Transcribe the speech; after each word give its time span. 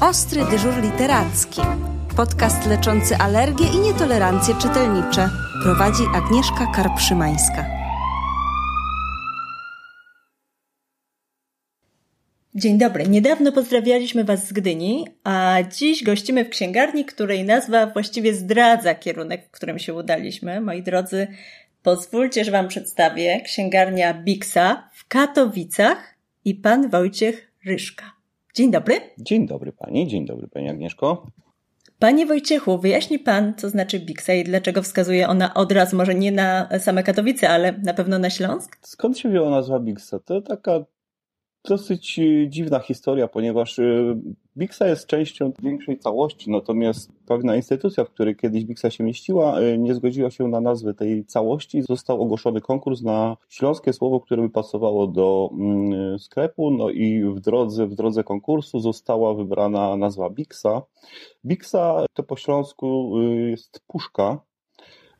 Ostry 0.00 0.44
dyżur 0.50 0.82
literacki. 0.82 1.60
Podcast 2.16 2.66
leczący 2.66 3.16
alergie 3.16 3.66
i 3.66 3.78
nietolerancje 3.78 4.54
czytelnicze. 4.54 5.30
Prowadzi 5.62 6.02
Agnieszka 6.14 6.66
Karpszymańska. 6.74 7.66
Dzień 12.54 12.78
dobry. 12.78 13.08
Niedawno 13.08 13.52
pozdrawialiśmy 13.52 14.24
Was 14.24 14.48
z 14.48 14.52
Gdyni, 14.52 15.06
a 15.24 15.56
dziś 15.76 16.04
gościmy 16.04 16.44
w 16.44 16.48
księgarni, 16.48 17.04
której 17.04 17.44
nazwa 17.44 17.86
właściwie 17.86 18.34
zdradza 18.34 18.94
kierunek, 18.94 19.46
w 19.46 19.50
którym 19.50 19.78
się 19.78 19.94
udaliśmy. 19.94 20.60
Moi 20.60 20.82
drodzy, 20.82 21.26
pozwólcie, 21.82 22.44
że 22.44 22.50
Wam 22.50 22.68
przedstawię 22.68 23.40
księgarnia 23.40 24.14
Bixa 24.14 24.88
w 24.92 25.08
Katowicach 25.08 26.14
i 26.44 26.54
pan 26.54 26.90
Wojciech 26.90 27.52
Ryszka. 27.64 28.17
Dzień 28.54 28.70
dobry. 28.70 29.00
Dzień 29.18 29.46
dobry 29.46 29.72
Pani, 29.72 30.08
dzień 30.08 30.26
dobry 30.26 30.48
Pani 30.48 30.68
Agnieszko. 30.68 31.26
Panie 31.98 32.26
Wojciechu, 32.26 32.78
wyjaśni 32.78 33.18
Pan, 33.18 33.54
co 33.56 33.68
znaczy 33.68 34.00
Bixa 34.00 34.32
i 34.32 34.44
dlaczego 34.44 34.82
wskazuje 34.82 35.28
ona 35.28 35.54
od 35.54 35.72
razu, 35.72 35.96
może 35.96 36.14
nie 36.14 36.32
na 36.32 36.68
same 36.78 37.02
Katowice, 37.02 37.50
ale 37.50 37.72
na 37.72 37.94
pewno 37.94 38.18
na 38.18 38.30
Śląsk? 38.30 38.76
Skąd 38.82 39.18
się 39.18 39.28
wzięła 39.28 39.50
nazwa 39.50 39.80
Bixa? 39.80 40.18
To 40.24 40.40
taka 40.40 40.84
dosyć 41.64 42.18
e, 42.18 42.48
dziwna 42.48 42.78
historia, 42.78 43.28
ponieważ 43.28 43.78
e, 43.78 44.20
Bixa 44.56 44.86
jest 44.86 45.06
częścią 45.06 45.52
większej 45.62 45.98
całości, 45.98 46.50
natomiast 46.50 47.12
pewna 47.26 47.56
instytucja, 47.56 48.04
w 48.04 48.10
której 48.10 48.36
kiedyś 48.36 48.64
Bixa 48.64 48.90
się 48.90 49.04
mieściła, 49.04 49.60
e, 49.60 49.78
nie 49.78 49.94
zgodziła 49.94 50.30
się 50.30 50.48
na 50.48 50.60
nazwę 50.60 50.94
tej 50.94 51.24
całości. 51.24 51.82
Został 51.82 52.22
ogłoszony 52.22 52.60
konkurs 52.60 53.02
na 53.02 53.36
śląskie 53.48 53.92
słowo, 53.92 54.20
które 54.20 54.42
by 54.42 54.50
pasowało 54.50 55.06
do 55.06 55.50
mm, 55.52 56.18
sklepu, 56.18 56.70
no 56.70 56.90
i 56.90 57.22
w 57.24 57.40
drodze, 57.40 57.86
w 57.86 57.94
drodze 57.94 58.24
konkursu 58.24 58.80
została 58.80 59.34
wybrana 59.34 59.96
nazwa 59.96 60.30
Bixa. 60.30 60.82
Bixa 61.44 62.06
to 62.14 62.22
po 62.22 62.36
śląsku 62.36 63.12
jest 63.50 63.80
puszka, 63.86 64.47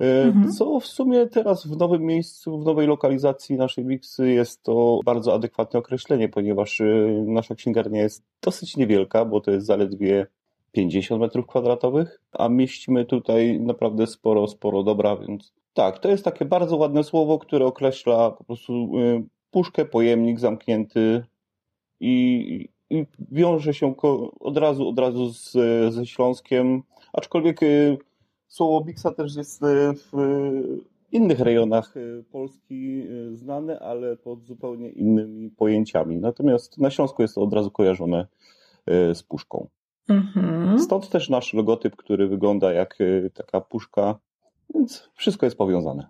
mhm. 0.00 0.52
Co 0.52 0.80
w 0.80 0.86
sumie 0.86 1.26
teraz 1.26 1.66
w 1.66 1.76
nowym 1.76 2.02
miejscu, 2.02 2.58
w 2.58 2.64
nowej 2.64 2.86
lokalizacji 2.86 3.56
naszej 3.56 3.84
Mixy 3.84 4.30
jest 4.30 4.62
to 4.62 5.00
bardzo 5.04 5.34
adekwatne 5.34 5.78
określenie, 5.78 6.28
ponieważ 6.28 6.80
e, 6.80 6.84
nasza 7.26 7.54
księgarnia 7.54 8.02
jest 8.02 8.24
dosyć 8.42 8.76
niewielka, 8.76 9.24
bo 9.24 9.40
to 9.40 9.50
jest 9.50 9.66
zaledwie 9.66 10.26
50 10.72 11.20
metrów 11.20 11.46
kwadratowych, 11.46 12.20
a 12.32 12.48
mieścimy 12.48 13.04
tutaj 13.04 13.60
naprawdę 13.60 14.06
sporo, 14.06 14.48
sporo 14.48 14.82
dobra, 14.82 15.16
więc 15.16 15.52
tak, 15.74 15.98
to 15.98 16.08
jest 16.08 16.24
takie 16.24 16.44
bardzo 16.44 16.76
ładne 16.76 17.04
słowo, 17.04 17.38
które 17.38 17.66
określa 17.66 18.30
po 18.30 18.44
prostu 18.44 18.72
e, 18.72 19.22
puszkę, 19.50 19.84
pojemnik 19.84 20.40
zamknięty 20.40 21.24
i, 22.00 22.68
i 22.90 23.06
wiąże 23.32 23.74
się 23.74 23.94
od 24.40 24.56
razu, 24.56 24.88
od 24.88 24.98
razu 24.98 25.32
z, 25.32 25.52
ze 25.94 26.06
Śląskiem, 26.06 26.82
aczkolwiek 27.12 27.60
Słowo 28.48 28.80
Bixa 28.80 29.10
też 29.16 29.36
jest 29.36 29.62
e, 29.62 29.94
w 29.94 30.12
innych 31.12 31.40
rejonach 31.40 31.94
e, 31.96 32.22
Polski 32.22 33.02
e, 33.02 33.36
znane, 33.36 33.78
ale 33.80 34.16
pod 34.16 34.44
zupełnie 34.44 34.88
innymi 34.88 35.50
pojęciami. 35.50 36.16
Natomiast 36.16 36.78
na 36.78 36.90
Śląsku 36.90 37.22
jest 37.22 37.34
to 37.34 37.42
od 37.42 37.54
razu 37.54 37.70
kojarzone 37.70 38.26
z 39.14 39.22
puszką. 39.22 39.68
Mhm. 40.08 40.78
Stąd 40.78 41.08
też 41.08 41.28
nasz 41.28 41.54
logotyp, 41.54 41.96
który 41.96 42.28
wygląda 42.28 42.72
jak 42.72 42.98
taka 43.34 43.60
puszka, 43.60 44.18
więc 44.74 45.10
wszystko 45.14 45.46
jest 45.46 45.56
powiązane. 45.56 46.06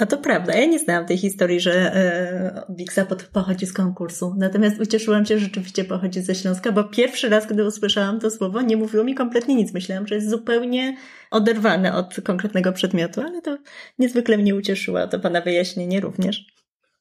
A 0.00 0.06
to 0.06 0.18
prawda, 0.18 0.54
ja 0.54 0.66
nie 0.66 0.78
znałam 0.78 1.06
tej 1.06 1.18
historii, 1.18 1.60
że 1.60 1.72
e, 1.72 2.62
Bixa 2.70 3.06
pochodzi 3.32 3.66
z 3.66 3.72
konkursu. 3.72 4.34
Natomiast 4.38 4.80
ucieszyłam 4.80 5.26
się, 5.26 5.38
że 5.38 5.44
rzeczywiście 5.44 5.84
pochodzi 5.84 6.20
ze 6.20 6.34
Śląska, 6.34 6.72
bo 6.72 6.84
pierwszy 6.84 7.28
raz, 7.28 7.46
gdy 7.46 7.64
usłyszałam 7.64 8.20
to 8.20 8.30
słowo, 8.30 8.62
nie 8.62 8.76
mówiło 8.76 9.04
mi 9.04 9.14
kompletnie 9.14 9.54
nic. 9.54 9.74
Myślałam, 9.74 10.06
że 10.06 10.14
jest 10.14 10.30
zupełnie 10.30 10.96
oderwane 11.30 11.94
od 11.94 12.20
konkretnego 12.24 12.72
przedmiotu, 12.72 13.20
ale 13.20 13.42
to 13.42 13.58
niezwykle 13.98 14.38
mnie 14.38 14.54
ucieszyło, 14.54 15.06
to 15.06 15.20
Pana 15.20 15.40
wyjaśnienie 15.40 16.00
również. 16.00 16.46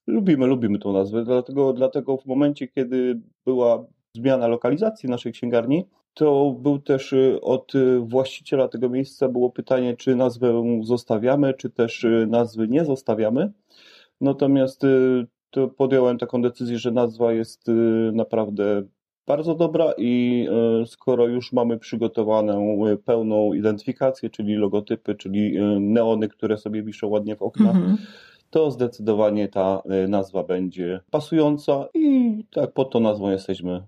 Lubimy, 0.08 0.46
lubimy 0.48 0.80
tą 0.80 0.94
nazwę, 0.94 1.24
dlatego, 1.24 1.74
dlatego 1.74 2.18
w 2.18 2.26
momencie, 2.26 2.68
kiedy 2.68 3.22
była 3.46 3.86
zmiana 4.16 4.48
lokalizacji 4.48 5.10
naszej 5.10 5.32
księgarni, 5.32 5.86
to 6.14 6.56
był 6.60 6.80
też 6.80 7.14
y, 7.14 7.42
od 7.42 7.76
y, 7.76 8.00
właściciela 8.00 8.68
tego 8.68 8.90
miejsca 8.90 9.28
było 9.28 9.50
pytanie, 9.50 9.98
czy 9.98 10.16
nazwę 10.16 10.64
zostawiamy, 10.84 11.54
czy 11.54 11.70
też 11.70 12.04
y, 12.04 12.28
nazwy 12.30 12.68
nie 12.68 12.86
zostawiamy. 12.86 13.52
Natomiast 14.22 14.82
to 15.50 15.68
podjąłem 15.68 16.18
taką 16.18 16.42
decyzję, 16.42 16.78
że 16.78 16.92
nazwa 16.92 17.34
jest 17.34 17.68
naprawdę 18.14 18.84
bardzo 19.28 19.56
dobra 19.56 19.94
i 19.98 20.48
skoro 20.86 21.28
już 21.28 21.54
mamy 21.54 21.78
przygotowaną 21.78 22.80
pełną 23.06 23.54
identyfikację, 23.54 24.30
czyli 24.30 24.56
logotypy, 24.56 25.16
czyli 25.16 25.58
neony, 25.80 26.28
które 26.28 26.58
sobie 26.58 26.84
wiszą 26.84 27.08
ładnie 27.08 27.36
w 27.36 27.42
oknach, 27.42 27.76
mhm. 27.76 27.98
to 28.50 28.72
zdecydowanie 28.72 29.48
ta 29.48 29.82
nazwa 30.08 30.44
będzie 30.44 31.00
pasująca 31.12 31.88
i 31.94 32.44
tak 32.52 32.74
pod 32.74 32.92
tą 32.92 33.00
nazwą 33.00 33.30
jesteśmy 33.30 33.82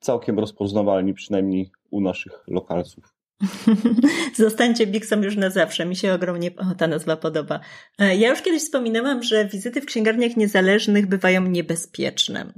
całkiem 0.00 0.38
rozpoznawalni, 0.38 1.14
przynajmniej 1.14 1.70
u 1.90 2.00
naszych 2.00 2.32
lokalców. 2.48 3.18
Zostańcie 4.36 4.86
Bixom 4.86 5.22
już 5.22 5.36
na 5.36 5.50
zawsze. 5.50 5.86
Mi 5.86 5.96
się 5.96 6.12
ogromnie 6.12 6.50
ta 6.78 6.86
nazwa 6.86 7.16
podoba. 7.16 7.60
E, 7.98 8.16
ja 8.16 8.30
już 8.30 8.42
kiedyś 8.42 8.62
wspominałam, 8.62 9.22
że 9.22 9.44
wizyty 9.44 9.80
w 9.80 9.86
księgarniach 9.86 10.36
niezależnych 10.36 11.06
bywają 11.06 11.42
niebezpieczne. 11.42 12.52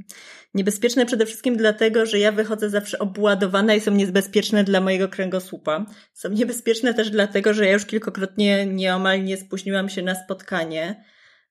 Niebezpieczne 0.55 1.07
przede 1.07 1.27
wszystkim 1.27 1.57
dlatego, 1.57 2.07
że 2.07 2.19
ja 2.19 2.33
wychodzę 2.33 2.71
zawsze 2.71 2.99
obładowana 2.99 3.75
i 3.75 3.81
są 3.81 3.91
niebezpieczne 3.91 4.65
dla 4.65 4.81
mojego 4.81 5.09
kręgosłupa. 5.09 5.87
Są 6.13 6.29
niebezpieczne 6.29 6.95
też 6.95 7.11
dlatego, 7.11 7.55
że 7.55 7.67
ja 7.67 7.73
już 7.73 7.87
kilkakrotnie 7.87 8.67
nieomal 8.67 9.25
nie 9.25 9.37
spóźniłam 9.37 9.89
się 9.89 10.03
na 10.03 10.15
spotkanie 10.15 11.05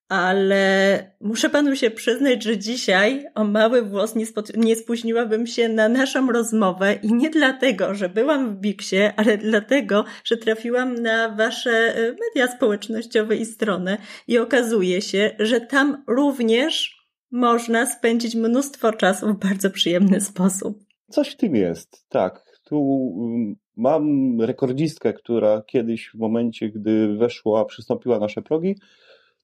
ale 0.09 1.13
muszę 1.21 1.49
panu 1.49 1.75
się 1.75 1.91
przyznać, 1.91 2.43
że 2.43 2.57
dzisiaj 2.57 3.25
o 3.35 3.43
mały 3.43 3.81
włos 3.81 4.15
nie, 4.15 4.25
nie 4.57 4.75
spóźniłabym 4.75 5.47
się 5.47 5.69
na 5.69 5.89
naszą 5.89 6.31
rozmowę 6.31 6.93
i 7.03 7.13
nie 7.13 7.29
dlatego, 7.29 7.95
że 7.95 8.09
byłam 8.09 8.55
w 8.55 8.59
Biksie, 8.59 8.99
ale 9.17 9.37
dlatego, 9.37 10.05
że 10.23 10.37
trafiłam 10.37 10.93
na 10.93 11.35
wasze 11.35 11.71
e, 11.71 12.15
media 12.27 12.55
społecznościowe 12.55 13.35
i 13.35 13.45
stronę 13.45 13.97
i 14.27 14.37
okazuje 14.37 15.01
się, 15.01 15.35
że 15.39 15.61
tam 15.61 16.03
również 16.07 16.99
można 17.31 17.85
spędzić 17.85 18.35
mnóstwo 18.35 18.93
czasu 18.93 19.33
w 19.33 19.39
bardzo 19.39 19.69
przyjemny 19.69 20.21
sposób. 20.21 20.79
Coś 21.09 21.29
w 21.29 21.37
tym 21.37 21.55
jest, 21.55 22.05
tak. 22.09 22.43
Tu 22.63 23.11
mm, 23.17 23.55
mam 23.77 24.41
rekordzistkę, 24.41 25.13
która 25.13 25.61
kiedyś 25.67 26.09
w 26.13 26.19
momencie, 26.19 26.69
gdy 26.69 27.17
weszła, 27.17 27.65
przystąpiła 27.65 28.19
nasze 28.19 28.41
progi, 28.41 28.75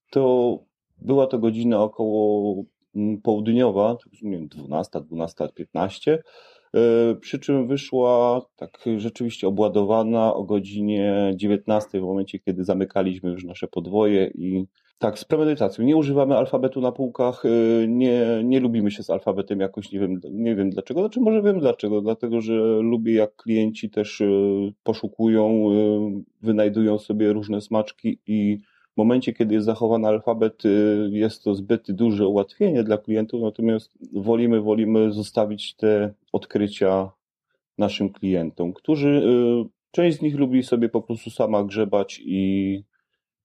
to 0.09 0.59
była 1.01 1.27
to 1.27 1.39
godzina 1.39 1.81
około 1.81 2.63
mm, 2.95 3.21
południowa, 3.21 3.97
nie 4.21 4.37
wiem, 4.37 4.47
12, 4.47 5.01
12, 5.01 5.47
15, 5.55 6.23
przy 7.19 7.39
czym 7.39 7.67
wyszła 7.67 8.41
tak 8.55 8.85
rzeczywiście 8.97 9.47
obładowana 9.47 10.33
o 10.33 10.43
godzinie 10.43 11.33
19 11.35 11.99
w 11.99 12.03
momencie, 12.03 12.39
kiedy 12.39 12.63
zamykaliśmy 12.63 13.31
już 13.31 13.43
nasze 13.43 13.67
podwoje 13.67 14.31
i 14.35 14.65
tak, 14.99 15.19
z 15.19 15.25
premedytacją. 15.25 15.85
Nie 15.85 15.97
używamy 15.97 16.37
alfabetu 16.37 16.81
na 16.81 16.91
półkach, 16.91 17.43
e, 17.45 17.87
nie, 17.87 18.41
nie 18.43 18.59
lubimy 18.59 18.91
się 18.91 19.03
z 19.03 19.09
alfabetem 19.09 19.59
jakoś, 19.59 19.91
nie 19.91 19.99
wiem, 19.99 20.19
nie 20.31 20.55
wiem 20.55 20.69
dlaczego. 20.69 20.99
Znaczy 20.99 21.19
może 21.19 21.41
wiem 21.41 21.59
dlaczego, 21.59 22.01
dlatego 22.01 22.41
że 22.41 22.53
lubię 22.81 23.13
jak 23.13 23.35
klienci 23.35 23.89
też 23.89 24.21
e, 24.21 24.25
poszukują, 24.83 25.71
e, 25.71 26.21
wynajdują 26.41 26.97
sobie 26.97 27.33
różne 27.33 27.61
smaczki 27.61 28.19
i 28.27 28.57
w 28.95 28.97
momencie, 28.97 29.33
kiedy 29.33 29.53
jest 29.53 29.65
zachowany 29.65 30.07
alfabet, 30.07 30.65
y, 30.65 31.09
jest 31.11 31.43
to 31.43 31.55
zbyt 31.55 31.91
duże 31.91 32.27
ułatwienie 32.27 32.83
dla 32.83 32.97
klientów, 32.97 33.41
natomiast 33.41 33.91
wolimy, 34.13 34.61
wolimy 34.61 35.11
zostawić 35.11 35.75
te 35.75 36.13
odkrycia 36.31 37.11
naszym 37.77 38.09
klientom, 38.09 38.73
którzy, 38.73 39.09
y, 39.09 39.69
część 39.91 40.17
z 40.17 40.21
nich 40.21 40.35
lubi 40.35 40.63
sobie 40.63 40.89
po 40.89 41.01
prostu 41.01 41.29
sama 41.29 41.63
grzebać 41.63 42.21
i, 42.25 42.83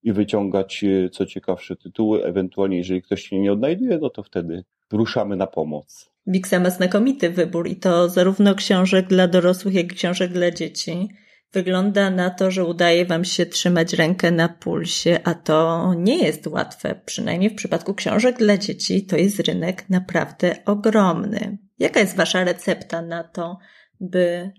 i 0.02 0.12
wyciągać 0.12 0.84
y, 0.84 1.10
co 1.12 1.26
ciekawsze 1.26 1.76
tytuły. 1.76 2.24
Ewentualnie, 2.24 2.76
jeżeli 2.76 3.02
ktoś 3.02 3.22
się 3.22 3.40
nie 3.40 3.52
odnajduje, 3.52 3.98
no 3.98 4.10
to 4.10 4.22
wtedy 4.22 4.64
ruszamy 4.92 5.36
na 5.36 5.46
pomoc. 5.46 6.10
Bixa 6.28 6.60
ma 6.60 6.70
znakomity 6.70 7.30
wybór 7.30 7.68
i 7.68 7.76
to 7.76 8.08
zarówno 8.08 8.54
książek 8.54 9.06
dla 9.06 9.28
dorosłych, 9.28 9.74
jak 9.74 9.92
i 9.92 9.94
książek 9.94 10.32
dla 10.32 10.50
dzieci. 10.50 11.08
Wygląda 11.52 12.10
na 12.10 12.30
to, 12.30 12.50
że 12.50 12.64
udaje 12.64 13.06
Wam 13.06 13.24
się 13.24 13.46
trzymać 13.46 13.92
rękę 13.92 14.30
na 14.30 14.48
pulsie, 14.48 15.20
a 15.24 15.34
to 15.34 15.92
nie 15.96 16.18
jest 16.18 16.46
łatwe. 16.46 17.00
Przynajmniej 17.04 17.50
w 17.50 17.54
przypadku 17.54 17.94
książek 17.94 18.38
dla 18.38 18.56
dzieci 18.58 19.06
to 19.06 19.16
jest 19.16 19.40
rynek 19.40 19.90
naprawdę 19.90 20.56
ogromny. 20.64 21.58
Jaka 21.78 22.00
jest 22.00 22.16
Wasza 22.16 22.44
recepta 22.44 23.02
na 23.02 23.24
to, 23.24 23.58
by 24.00 24.52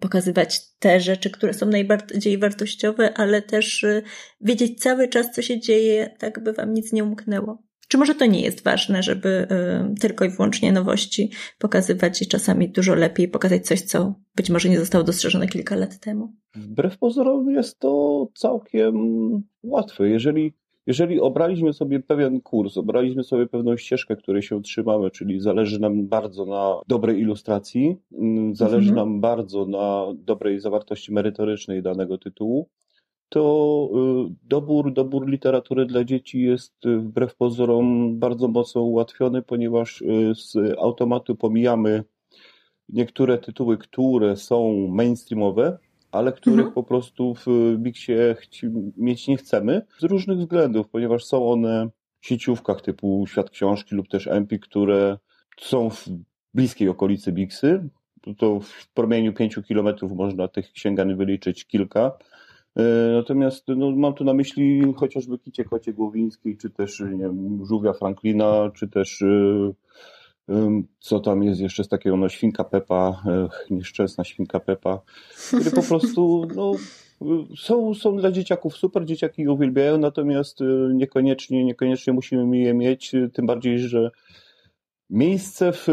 pokazywać 0.00 0.60
te 0.78 1.00
rzeczy, 1.00 1.30
które 1.30 1.54
są 1.54 1.66
najbardziej 1.66 2.38
wartościowe, 2.38 3.14
ale 3.14 3.42
też 3.42 3.82
y, 3.82 4.02
wiedzieć 4.40 4.82
cały 4.82 5.08
czas, 5.08 5.30
co 5.34 5.42
się 5.42 5.60
dzieje, 5.60 6.16
tak 6.18 6.42
by 6.42 6.52
Wam 6.52 6.74
nic 6.74 6.92
nie 6.92 7.04
umknęło? 7.04 7.67
Czy 7.88 7.98
może 7.98 8.14
to 8.14 8.26
nie 8.26 8.40
jest 8.40 8.64
ważne, 8.64 9.02
żeby 9.02 9.28
y, 9.28 10.00
tylko 10.00 10.24
i 10.24 10.30
wyłącznie 10.30 10.72
nowości 10.72 11.30
pokazywać 11.58 12.22
i 12.22 12.26
czasami 12.26 12.68
dużo 12.68 12.94
lepiej 12.94 13.28
pokazać 13.28 13.66
coś, 13.66 13.80
co 13.80 14.14
być 14.36 14.50
może 14.50 14.68
nie 14.68 14.78
zostało 14.78 15.04
dostrzeżone 15.04 15.48
kilka 15.48 15.76
lat 15.76 16.00
temu? 16.00 16.32
Wbrew 16.54 16.98
pozorom 16.98 17.50
jest 17.50 17.78
to 17.78 18.26
całkiem 18.34 18.94
łatwe. 19.62 20.08
Jeżeli, 20.08 20.52
jeżeli 20.86 21.20
obraliśmy 21.20 21.72
sobie 21.72 22.00
pewien 22.00 22.40
kurs, 22.40 22.76
obraliśmy 22.76 23.24
sobie 23.24 23.46
pewną 23.46 23.76
ścieżkę, 23.76 24.16
której 24.16 24.42
się 24.42 24.62
trzymamy, 24.62 25.10
czyli 25.10 25.40
zależy 25.40 25.80
nam 25.80 26.08
bardzo 26.08 26.44
na 26.44 26.80
dobrej 26.88 27.20
ilustracji, 27.20 27.96
mm, 28.12 28.54
zależy 28.54 28.90
mhm. 28.90 28.96
nam 28.96 29.20
bardzo 29.20 29.66
na 29.66 30.06
dobrej 30.14 30.60
zawartości 30.60 31.12
merytorycznej 31.12 31.82
danego 31.82 32.18
tytułu, 32.18 32.68
to 33.28 33.88
y, 34.30 34.34
dobór, 34.48 34.92
dobór 34.92 35.28
literatury 35.28 35.86
dla 35.86 36.04
dzieci 36.04 36.42
jest 36.42 36.86
y, 36.86 36.98
wbrew 36.98 37.36
pozorom 37.36 38.18
bardzo 38.18 38.48
mocno 38.48 38.82
ułatwiony, 38.82 39.42
ponieważ 39.42 40.02
y, 40.02 40.32
z 40.34 40.56
automatu 40.78 41.36
pomijamy 41.36 42.04
niektóre 42.88 43.38
tytuły, 43.38 43.78
które 43.78 44.36
są 44.36 44.88
mainstreamowe, 44.88 45.78
ale 46.12 46.32
których 46.32 46.58
mhm. 46.58 46.74
po 46.74 46.82
prostu 46.82 47.34
w 47.34 47.46
Bixie 47.78 48.36
mieć 48.96 49.28
nie 49.28 49.36
chcemy 49.36 49.82
z 49.98 50.04
różnych 50.04 50.38
względów, 50.38 50.88
ponieważ 50.88 51.24
są 51.24 51.50
one 51.50 51.88
w 52.20 52.26
sieciówkach 52.26 52.82
typu 52.82 53.24
Świat 53.26 53.50
Książki 53.50 53.94
lub 53.94 54.08
też 54.08 54.26
Empik, 54.26 54.62
które 54.62 55.18
są 55.60 55.90
w 55.90 56.08
bliskiej 56.54 56.88
okolicy 56.88 57.32
Bixy. 57.32 57.88
To 58.38 58.60
w 58.60 58.88
promieniu 58.88 59.32
pięciu 59.32 59.62
kilometrów 59.62 60.12
można 60.12 60.48
tych 60.48 60.72
księgarni 60.72 61.14
wyliczyć 61.14 61.64
kilka 61.64 62.18
natomiast 63.14 63.64
no, 63.68 63.90
mam 63.90 64.14
tu 64.14 64.24
na 64.24 64.34
myśli 64.34 64.94
chociażby 64.96 65.38
Kicie 65.38 65.64
Kocie 65.64 65.92
Głowińskiej, 65.92 66.56
czy 66.56 66.70
też 66.70 67.00
nie 67.00 67.18
wiem, 67.18 67.64
Żółwia 67.64 67.92
Franklina, 67.92 68.70
czy 68.74 68.88
też 68.88 69.22
e, 69.22 70.82
co 70.98 71.20
tam 71.20 71.42
jest 71.42 71.60
jeszcze 71.60 71.84
z 71.84 71.88
takiego, 71.88 72.16
no 72.16 72.28
Świnka 72.28 72.64
Pepa, 72.64 73.22
e, 73.26 73.48
nieszczęsna 73.74 74.24
Świnka 74.24 74.60
Pepa, 74.60 75.00
które 75.46 75.70
po 75.70 75.82
prostu 75.82 76.48
no, 76.56 76.72
są, 77.56 77.94
są 77.94 78.16
dla 78.16 78.30
dzieciaków 78.32 78.76
super, 78.76 79.04
dzieciaki 79.04 79.42
je 79.42 79.52
uwielbiają, 79.52 79.98
natomiast 79.98 80.58
niekoniecznie, 80.94 81.64
niekoniecznie 81.64 82.12
musimy 82.12 82.58
je 82.58 82.74
mieć, 82.74 83.12
tym 83.32 83.46
bardziej, 83.46 83.78
że 83.78 84.10
miejsce 85.10 85.72
w, 85.72 85.86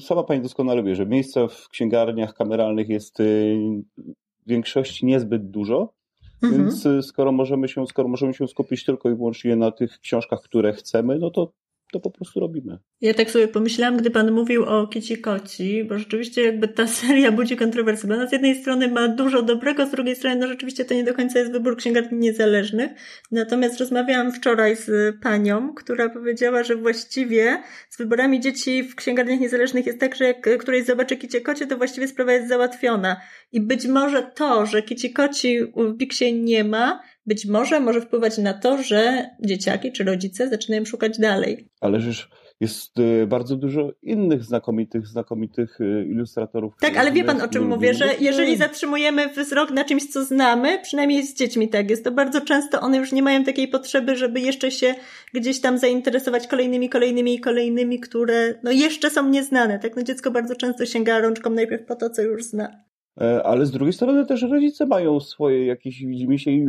sama 0.00 0.22
Pani 0.22 0.42
doskonale 0.42 0.82
wie, 0.82 0.94
że 0.94 1.06
miejsca 1.06 1.48
w 1.48 1.68
księgarniach 1.68 2.34
kameralnych 2.34 2.88
jest 2.88 3.18
w 3.18 4.48
większości 4.48 5.06
niezbyt 5.06 5.50
dużo, 5.50 5.99
Mhm. 6.42 6.62
Więc 6.62 6.86
y, 6.86 7.02
skoro 7.02 7.32
możemy, 7.32 7.68
się, 7.68 7.86
skoro 7.86 8.08
możemy 8.08 8.34
się 8.34 8.48
skupić 8.48 8.84
tylko 8.84 9.10
i 9.10 9.14
wyłącznie 9.14 9.56
na 9.56 9.70
tych 9.70 9.98
książkach, 9.98 10.42
które 10.42 10.72
chcemy, 10.72 11.18
no 11.18 11.30
to 11.30 11.52
to 11.92 12.00
po 12.00 12.10
prostu 12.10 12.40
robimy. 12.40 12.78
Ja 13.00 13.14
tak 13.14 13.30
sobie 13.30 13.48
pomyślałam, 13.48 13.96
gdy 13.96 14.10
pan 14.10 14.32
mówił 14.32 14.64
o 14.64 14.86
Kici 14.86 15.18
Koci, 15.18 15.84
bo 15.84 15.98
rzeczywiście 15.98 16.42
jakby 16.42 16.68
ta 16.68 16.86
seria 17.00 17.32
budzi 17.32 17.56
kontrowersje, 17.56 18.08
bo 18.08 18.14
ona 18.14 18.26
z 18.26 18.32
jednej 18.32 18.60
strony 18.60 18.88
ma 18.88 19.08
dużo 19.08 19.42
dobrego, 19.42 19.86
z 19.86 19.90
drugiej 19.90 20.16
strony 20.16 20.36
no 20.36 20.46
rzeczywiście 20.46 20.84
to 20.84 20.94
nie 20.94 21.04
do 21.04 21.14
końca 21.14 21.38
jest 21.38 21.52
wybór 21.52 21.76
księgarni 21.76 22.18
niezależnych. 22.18 22.90
Natomiast 23.30 23.80
rozmawiałam 23.80 24.32
wczoraj 24.32 24.76
z 24.76 25.16
panią, 25.22 25.74
która 25.74 26.08
powiedziała, 26.08 26.62
że 26.62 26.76
właściwie 26.76 27.62
z 27.88 27.98
wyborami 27.98 28.40
dzieci 28.40 28.82
w 28.82 28.94
księgarniach 28.94 29.40
niezależnych 29.40 29.86
jest 29.86 30.00
tak, 30.00 30.16
że 30.16 30.24
jak 30.24 30.58
któryś 30.58 30.84
zobaczy 30.84 31.16
Kicie 31.16 31.40
Kocie, 31.40 31.66
to 31.66 31.76
właściwie 31.76 32.08
sprawa 32.08 32.32
jest 32.32 32.48
załatwiona. 32.48 33.20
I 33.52 33.60
być 33.60 33.86
może 33.86 34.22
to, 34.22 34.66
że 34.66 34.82
Kici 34.82 35.12
Koci 35.12 35.58
w 35.76 35.92
Biksie 35.94 36.34
nie 36.34 36.64
ma, 36.64 37.00
być 37.30 37.46
może 37.46 37.80
może 37.80 38.00
wpływać 38.00 38.38
na 38.38 38.54
to, 38.54 38.82
że 38.82 39.30
dzieciaki 39.40 39.92
czy 39.92 40.04
rodzice 40.04 40.48
zaczynają 40.48 40.84
szukać 40.84 41.18
dalej. 41.18 41.68
Ale 41.80 41.98
już 41.98 42.28
jest 42.60 42.98
y, 42.98 43.26
bardzo 43.26 43.56
dużo 43.56 43.92
innych 44.02 44.44
znakomitych, 44.44 45.06
znakomitych 45.06 45.80
y, 45.80 46.06
ilustratorów. 46.08 46.74
Tak, 46.80 46.96
ale 46.96 47.12
wie 47.12 47.24
pan 47.24 47.40
o 47.40 47.48
czym 47.48 47.68
mówię, 47.68 47.94
że 47.94 48.06
jeżeli 48.20 48.56
zatrzymujemy 48.56 49.28
wzrok 49.28 49.70
na 49.70 49.84
czymś, 49.84 50.06
co 50.06 50.24
znamy, 50.24 50.78
przynajmniej 50.82 51.26
z 51.26 51.34
dziećmi 51.34 51.68
tak 51.68 51.90
jest, 51.90 52.04
to 52.04 52.12
bardzo 52.12 52.40
często 52.40 52.80
one 52.80 52.96
już 52.96 53.12
nie 53.12 53.22
mają 53.22 53.44
takiej 53.44 53.68
potrzeby, 53.68 54.16
żeby 54.16 54.40
jeszcze 54.40 54.70
się 54.70 54.94
gdzieś 55.34 55.60
tam 55.60 55.78
zainteresować 55.78 56.46
kolejnymi, 56.46 56.88
kolejnymi 56.88 57.34
i 57.34 57.40
kolejnymi, 57.40 58.00
które 58.00 58.54
no 58.62 58.70
jeszcze 58.70 59.10
są 59.10 59.28
nieznane. 59.28 59.78
Tak, 59.78 59.96
no 59.96 60.02
dziecko 60.02 60.30
bardzo 60.30 60.54
często 60.56 60.86
sięga 60.86 61.18
rączką 61.18 61.50
najpierw 61.50 61.86
po 61.86 61.96
to, 61.96 62.10
co 62.10 62.22
już 62.22 62.44
zna. 62.44 62.90
E, 63.20 63.42
ale 63.42 63.66
z 63.66 63.70
drugiej 63.70 63.92
strony 63.92 64.26
też 64.26 64.42
rodzice 64.42 64.86
mają 64.86 65.20
swoje 65.20 65.66
jakieś 65.66 66.04
widzimisię 66.04 66.50
i 66.52 66.66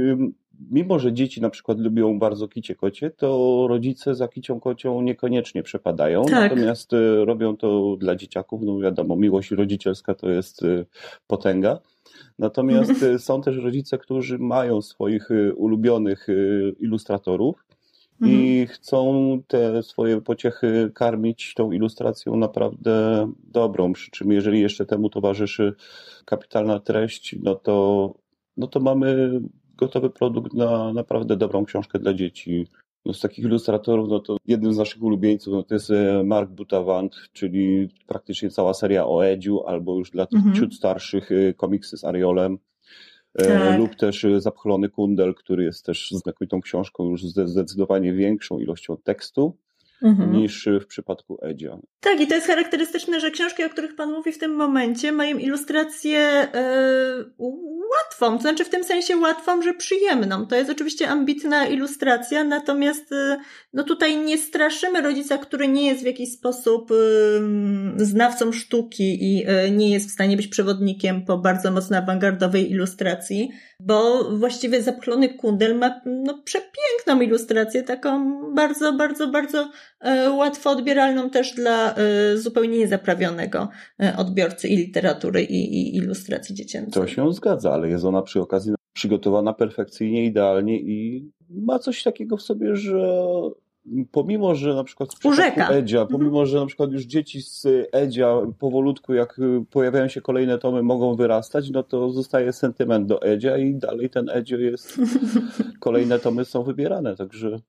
mimo, 0.72 1.00
że 1.00 1.14
dzieci 1.14 1.42
na 1.42 1.50
przykład 1.50 1.80
lubią 1.80 2.20
bardzo 2.20 2.48
kicie 2.48 2.76
kocie, 2.76 3.10
to 3.10 3.66
rodzice 3.70 4.16
za 4.16 4.28
kicią 4.28 4.60
kocią 4.60 5.02
niekoniecznie 5.02 5.64
przepadają, 5.64 6.26
tak. 6.26 6.52
natomiast 6.52 6.94
e, 6.94 7.26
robią 7.26 7.58
to 7.58 7.98
dla 8.00 8.16
dzieciaków, 8.16 8.62
no 8.64 8.80
wiadomo, 8.80 9.16
miłość 9.16 9.52
rodzicielska 9.52 10.16
to 10.16 10.30
jest 10.30 10.64
e, 10.64 10.86
potęga. 11.28 11.80
Natomiast 12.40 13.06
są 13.18 13.42
też 13.42 13.58
rodzice, 13.58 13.98
którzy 13.98 14.40
mają 14.40 14.82
swoich 14.82 15.30
ulubionych 15.56 16.28
ilustratorów 16.80 17.66
i 18.22 18.60
mhm. 18.62 18.68
chcą 18.68 19.42
te 19.48 19.84
swoje 19.84 20.22
pociechy 20.22 20.92
karmić 20.96 21.54
tą 21.54 21.72
ilustracją 21.72 22.36
naprawdę 22.36 23.28
dobrą. 23.44 23.94
Przy 23.94 24.12
czym, 24.12 24.32
jeżeli 24.32 24.62
jeszcze 24.62 24.86
temu 24.86 25.10
towarzyszy 25.10 25.74
kapitalna 26.26 26.80
treść, 26.80 27.36
no 27.44 27.56
to, 27.56 28.14
no 28.58 28.68
to 28.68 28.80
mamy 28.80 29.32
gotowy 29.82 30.10
produkt 30.10 30.54
na 30.54 30.94
naprawdę 30.94 31.38
dobrą 31.38 31.66
książkę 31.66 32.00
dla 32.00 32.14
dzieci. 32.14 32.68
No 33.06 33.14
z 33.14 33.20
takich 33.20 33.46
ilustratorów, 33.46 34.10
no 34.10 34.20
to 34.20 34.38
jednym 34.48 34.74
z 34.74 34.78
naszych 34.78 35.04
ulubieńców 35.04 35.54
no 35.54 35.64
to 35.64 35.76
jest 35.76 35.92
e, 35.92 36.24
Mark 36.24 36.50
Butavant, 36.50 37.16
czyli 37.34 37.90
praktycznie 38.08 38.50
cała 38.50 38.74
seria 38.74 39.08
o 39.08 39.26
Edziu, 39.26 39.68
albo 39.68 39.98
już 39.98 40.12
dla 40.12 40.26
tych 40.26 40.40
mhm. 40.40 40.56
ciut 40.56 40.76
starszych 40.76 41.32
e, 41.32 41.54
komiksy 41.54 41.98
z 41.98 42.04
Ariolem. 42.04 42.58
E, 43.34 43.48
tak. 43.48 43.80
lub 43.80 43.96
też 43.96 44.26
Zapchlony 44.38 44.90
Kundel, 44.90 45.36
który 45.36 45.64
jest 45.64 45.86
też 45.86 46.12
znakomitą 46.12 46.62
książką 46.62 47.10
już 47.10 47.26
ze 47.26 47.48
zdecydowanie 47.48 48.14
większą 48.14 48.60
ilością 48.60 48.98
tekstu 48.98 49.58
mhm. 50.04 50.32
niż 50.32 50.70
w 50.82 50.86
przypadku 50.86 51.38
Edzia. 51.42 51.78
Tak, 52.00 52.22
i 52.22 52.28
to 52.28 52.36
jest 52.36 52.48
charakterystyczne, 52.48 53.20
że 53.20 53.32
książki, 53.32 53.64
o 53.64 53.70
których 53.70 53.96
Pan 53.96 54.12
mówi 54.12 54.32
w 54.32 54.38
tym 54.38 54.52
momencie, 54.52 55.12
mają 55.12 55.38
ilustrację 55.38 56.48
yy, 56.54 57.48
łatwą, 57.98 58.36
to 58.36 58.42
znaczy 58.42 58.66
w 58.66 58.70
tym 58.70 58.84
sensie 58.84 59.18
łatwą, 59.18 59.62
że 59.62 59.74
przyjemną. 59.74 60.48
To 60.48 60.56
jest 60.56 60.70
oczywiście 60.70 61.10
ambitna 61.10 61.68
ilustracja, 61.68 62.44
natomiast 62.44 63.12
yy, 63.12 63.38
no 63.74 63.84
tutaj 63.84 64.18
nie 64.18 64.38
straszymy 64.38 65.02
rodzica, 65.02 65.38
który 65.38 65.68
nie 65.68 65.88
jest 65.88 66.04
w 66.04 66.06
jakiś 66.06 66.32
sposób 66.32 66.90
yy, 66.90 68.06
znawcą 68.06 68.52
sztuki 68.52 69.18
i 69.24 69.46
nie 69.72 69.92
jest 69.92 70.10
w 70.10 70.14
stanie 70.14 70.38
być 70.38 70.48
przewodnikiem 70.48 71.26
po 71.26 71.38
bardzo 71.38 71.72
mocno 71.72 71.98
awangardowej 71.98 72.72
ilustracji, 72.72 73.52
bo 73.86 74.30
właściwie 74.38 74.82
Zapchlony 74.82 75.30
Kundel 75.30 75.76
ma 75.76 76.02
no, 76.06 76.42
przepiękną 76.44 77.22
ilustrację, 77.22 77.84
taką 77.84 78.42
bardzo, 78.54 78.94
bardzo, 78.94 79.28
bardzo 79.28 79.72
E, 80.02 80.32
łatwo 80.32 80.70
odbieralną 80.70 81.30
też 81.30 81.56
dla 81.56 81.96
e, 81.96 82.38
zupełnie 82.38 82.78
niezaprawionego 82.78 83.70
e, 84.04 84.18
odbiorcy 84.18 84.68
i 84.68 84.78
literatury, 84.78 85.44
i, 85.44 85.56
i 85.56 85.96
ilustracji 85.96 86.56
dziecięcej. 86.56 86.94
To 86.94 87.08
się 87.08 87.34
zgadza, 87.34 87.74
ale 87.74 87.90
jest 87.90 88.06
ona 88.06 88.22
przy 88.22 88.42
okazji 88.42 88.74
przygotowana 88.94 89.54
perfekcyjnie, 89.54 90.26
idealnie 90.26 90.80
i 90.80 91.30
ma 91.50 91.80
coś 91.80 92.04
takiego 92.04 92.38
w 92.38 92.42
sobie, 92.42 92.76
że 92.76 93.24
pomimo, 94.12 94.56
że 94.56 94.74
na 94.74 94.84
przykład 94.84 95.14
w 95.14 95.20
przypadku 95.20 95.74
Edzia, 95.74 96.02
mhm. 96.02 96.20
pomimo, 96.20 96.46
że 96.46 96.60
na 96.60 96.66
przykład 96.66 96.92
już 96.92 97.04
dzieci 97.04 97.42
z 97.42 97.68
Edzia 97.92 98.36
powolutku, 98.60 99.14
jak 99.14 99.42
pojawiają 99.70 100.08
się 100.08 100.22
kolejne 100.22 100.58
tomy, 100.58 100.84
mogą 100.84 101.16
wyrastać, 101.16 101.70
no 101.70 101.84
to 101.84 102.10
zostaje 102.10 102.54
sentyment 102.54 103.08
do 103.08 103.22
Edzia 103.22 103.58
i 103.58 103.76
dalej 103.76 104.10
ten 104.10 104.30
Edzio 104.30 104.58
jest, 104.58 104.98
kolejne 105.80 106.20
tomy 106.20 106.46
są 106.46 106.64
wybierane, 106.64 107.16
także 107.16 107.60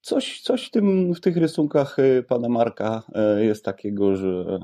coś, 0.00 0.40
coś 0.40 0.66
w, 0.66 0.70
tym, 0.70 1.14
w 1.14 1.20
tych 1.20 1.36
rysunkach 1.36 1.98
y, 1.98 2.24
pana 2.28 2.48
Marka 2.48 3.02
y, 3.38 3.44
jest 3.44 3.64
takiego, 3.64 4.16
że, 4.16 4.58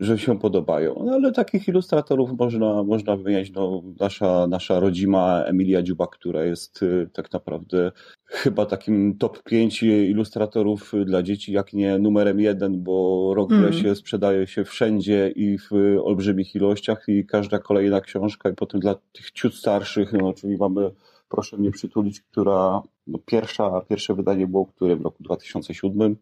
że 0.00 0.18
się 0.18 0.38
podobają. 0.38 1.02
No, 1.04 1.12
ale 1.12 1.32
takich 1.32 1.68
ilustratorów 1.68 2.30
można, 2.38 2.82
można 2.82 3.16
wymieniać. 3.16 3.52
No, 3.52 3.82
nasza, 4.00 4.46
nasza 4.46 4.80
rodzima 4.80 5.44
Emilia 5.44 5.82
Dziuba, 5.82 6.06
która 6.06 6.44
jest 6.44 6.82
y, 6.82 7.10
tak 7.12 7.32
naprawdę 7.32 7.92
chyba 8.26 8.66
takim 8.66 9.18
top 9.18 9.42
5 9.42 9.82
ilustratorów 9.82 10.92
dla 11.06 11.22
dzieci, 11.22 11.52
jak 11.52 11.72
nie 11.72 11.98
numerem 11.98 12.40
jeden, 12.40 12.82
bo 12.82 13.32
rok 13.34 13.52
mm. 13.52 13.96
sprzedaje 13.96 14.46
się 14.46 14.64
wszędzie 14.64 15.32
i 15.36 15.58
w 15.58 15.70
olbrzymich 16.04 16.54
ilościach 16.54 17.04
i 17.08 17.26
każda 17.26 17.58
kolejna 17.58 18.00
książka 18.00 18.50
i 18.50 18.54
potem 18.54 18.80
dla 18.80 18.94
tych 19.12 19.30
ciut 19.30 19.54
starszych, 19.54 20.12
no, 20.12 20.32
czyli 20.32 20.56
mamy 20.56 20.90
Proszę 21.34 21.56
mnie 21.56 21.70
przytulić, 21.70 22.20
która 22.20 22.82
no 23.06 23.18
pierwsza, 23.26 23.80
pierwsze 23.88 24.14
wydanie 24.14 24.46
było 24.46 24.66
które 24.66 24.96
w 24.96 25.02
roku 25.02 25.22
2007. 25.22 26.16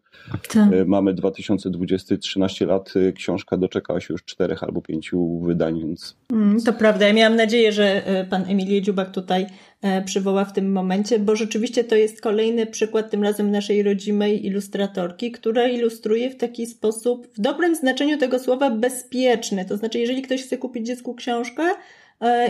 Tak. 0.49 0.73
E, 0.73 0.85
mamy 0.85 1.15
2020, 1.15 2.17
13 2.17 2.67
lat. 2.67 2.93
E, 2.97 3.13
książka 3.13 3.57
doczekała 3.57 4.01
się 4.01 4.15
już 4.15 4.25
czterech 4.25 4.63
albo 4.63 4.83
pięciu 4.83 5.39
wydań, 5.39 5.81
więc. 5.81 6.17
Mm, 6.33 6.61
to 6.61 6.73
prawda. 6.73 7.07
Ja 7.07 7.13
miałam 7.13 7.37
nadzieję, 7.37 7.73
że 7.73 8.07
e, 8.07 8.25
pan 8.25 8.45
Emilie 8.49 8.83
Dziubak 8.83 9.11
tutaj 9.11 9.47
przywoła 10.05 10.45
w 10.45 10.53
tym 10.53 10.73
momencie, 10.73 11.19
bo 11.19 11.37
rzeczywiście 11.37 11.85
to 11.85 11.97
jest 11.97 12.21
kolejny 12.21 12.67
przykład, 12.67 13.11
tym 13.11 13.23
razem 13.23 13.51
naszej 13.51 13.83
rodzimej 13.83 14.47
ilustratorki, 14.47 15.31
która 15.31 15.69
ilustruje 15.69 16.31
w 16.31 16.37
taki 16.37 16.67
sposób, 16.67 17.27
w 17.35 17.41
dobrym 17.41 17.75
znaczeniu 17.75 18.19
tego 18.19 18.39
słowa, 18.39 18.71
bezpieczny. 18.71 19.65
To 19.65 19.77
znaczy, 19.77 19.99
jeżeli 19.99 20.23
ktoś 20.23 20.43
chce 20.43 20.59
kupić 20.59 20.87
dziecku 20.87 21.15
książkę 21.15 21.63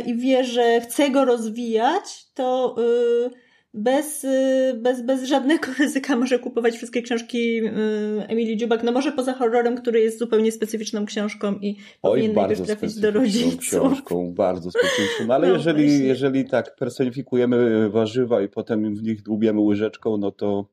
i 0.07 0.17
wie, 0.17 0.45
że 0.45 0.81
chce 0.81 1.11
go 1.11 1.25
rozwijać, 1.25 2.26
to. 2.35 2.76
Yy, 2.79 3.52
bez, 3.75 4.25
y, 4.25 4.75
bez, 4.83 5.02
bez 5.02 5.25
żadnego 5.25 5.67
ryzyka 5.79 6.17
może 6.17 6.38
kupować 6.38 6.76
wszystkie 6.76 7.02
książki 7.02 7.64
y, 7.64 7.71
Emilii 8.29 8.57
Dziubak, 8.57 8.83
no 8.83 8.93
może 8.93 9.12
poza 9.12 9.33
horrorem, 9.33 9.76
który 9.76 10.00
jest 10.00 10.19
zupełnie 10.19 10.52
specyficzną 10.52 11.07
książką 11.07 11.55
i 11.55 11.76
Oj, 12.02 12.11
powinien 12.11 12.33
najpierw 12.35 12.67
trafić 12.67 12.95
do 12.95 13.11
rodziców. 13.11 13.61
książką, 13.61 14.35
bardzo 14.35 14.71
specyficzną, 14.71 15.26
no 15.26 15.35
ale 15.35 15.49
no, 15.49 15.55
jeżeli, 15.55 16.07
jeżeli 16.07 16.45
tak 16.45 16.76
personifikujemy 16.76 17.91
warzywa 17.91 18.43
i 18.43 18.49
potem 18.49 18.95
w 18.95 19.02
nich 19.02 19.23
dłubiemy 19.23 19.61
łyżeczką, 19.61 20.17
no 20.17 20.31
to 20.31 20.67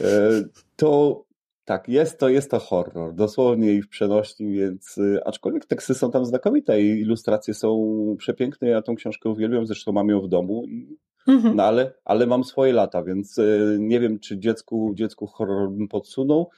e, 0.00 0.42
to 0.76 1.23
tak, 1.64 1.88
jest 1.88 2.18
to, 2.18 2.28
jest 2.28 2.50
to 2.50 2.58
horror, 2.58 3.14
dosłownie 3.14 3.72
i 3.72 3.82
w 3.82 3.88
przenośni, 3.88 4.52
więc 4.52 4.98
y, 4.98 5.20
aczkolwiek 5.24 5.66
teksty 5.66 5.94
są 5.94 6.10
tam 6.10 6.24
znakomite 6.24 6.82
i 6.82 7.00
ilustracje 7.00 7.54
są 7.54 7.96
przepiękne, 8.18 8.68
ja 8.68 8.82
tą 8.82 8.94
książkę 8.94 9.28
uwielbiam, 9.28 9.66
zresztą 9.66 9.92
mam 9.92 10.08
ją 10.08 10.20
w 10.20 10.28
domu 10.28 10.64
i 10.66 10.98
Mhm. 11.26 11.56
No 11.56 11.62
ale, 11.62 11.92
ale 12.04 12.26
mam 12.26 12.44
swoje 12.44 12.72
lata, 12.72 13.02
więc 13.02 13.38
e, 13.38 13.42
nie 13.78 14.00
wiem, 14.00 14.18
czy 14.18 14.38
dziecku, 14.38 14.92
dziecku 14.94 15.26
horror 15.26 15.70
bym 15.70 15.88
podsunął. 15.88 16.50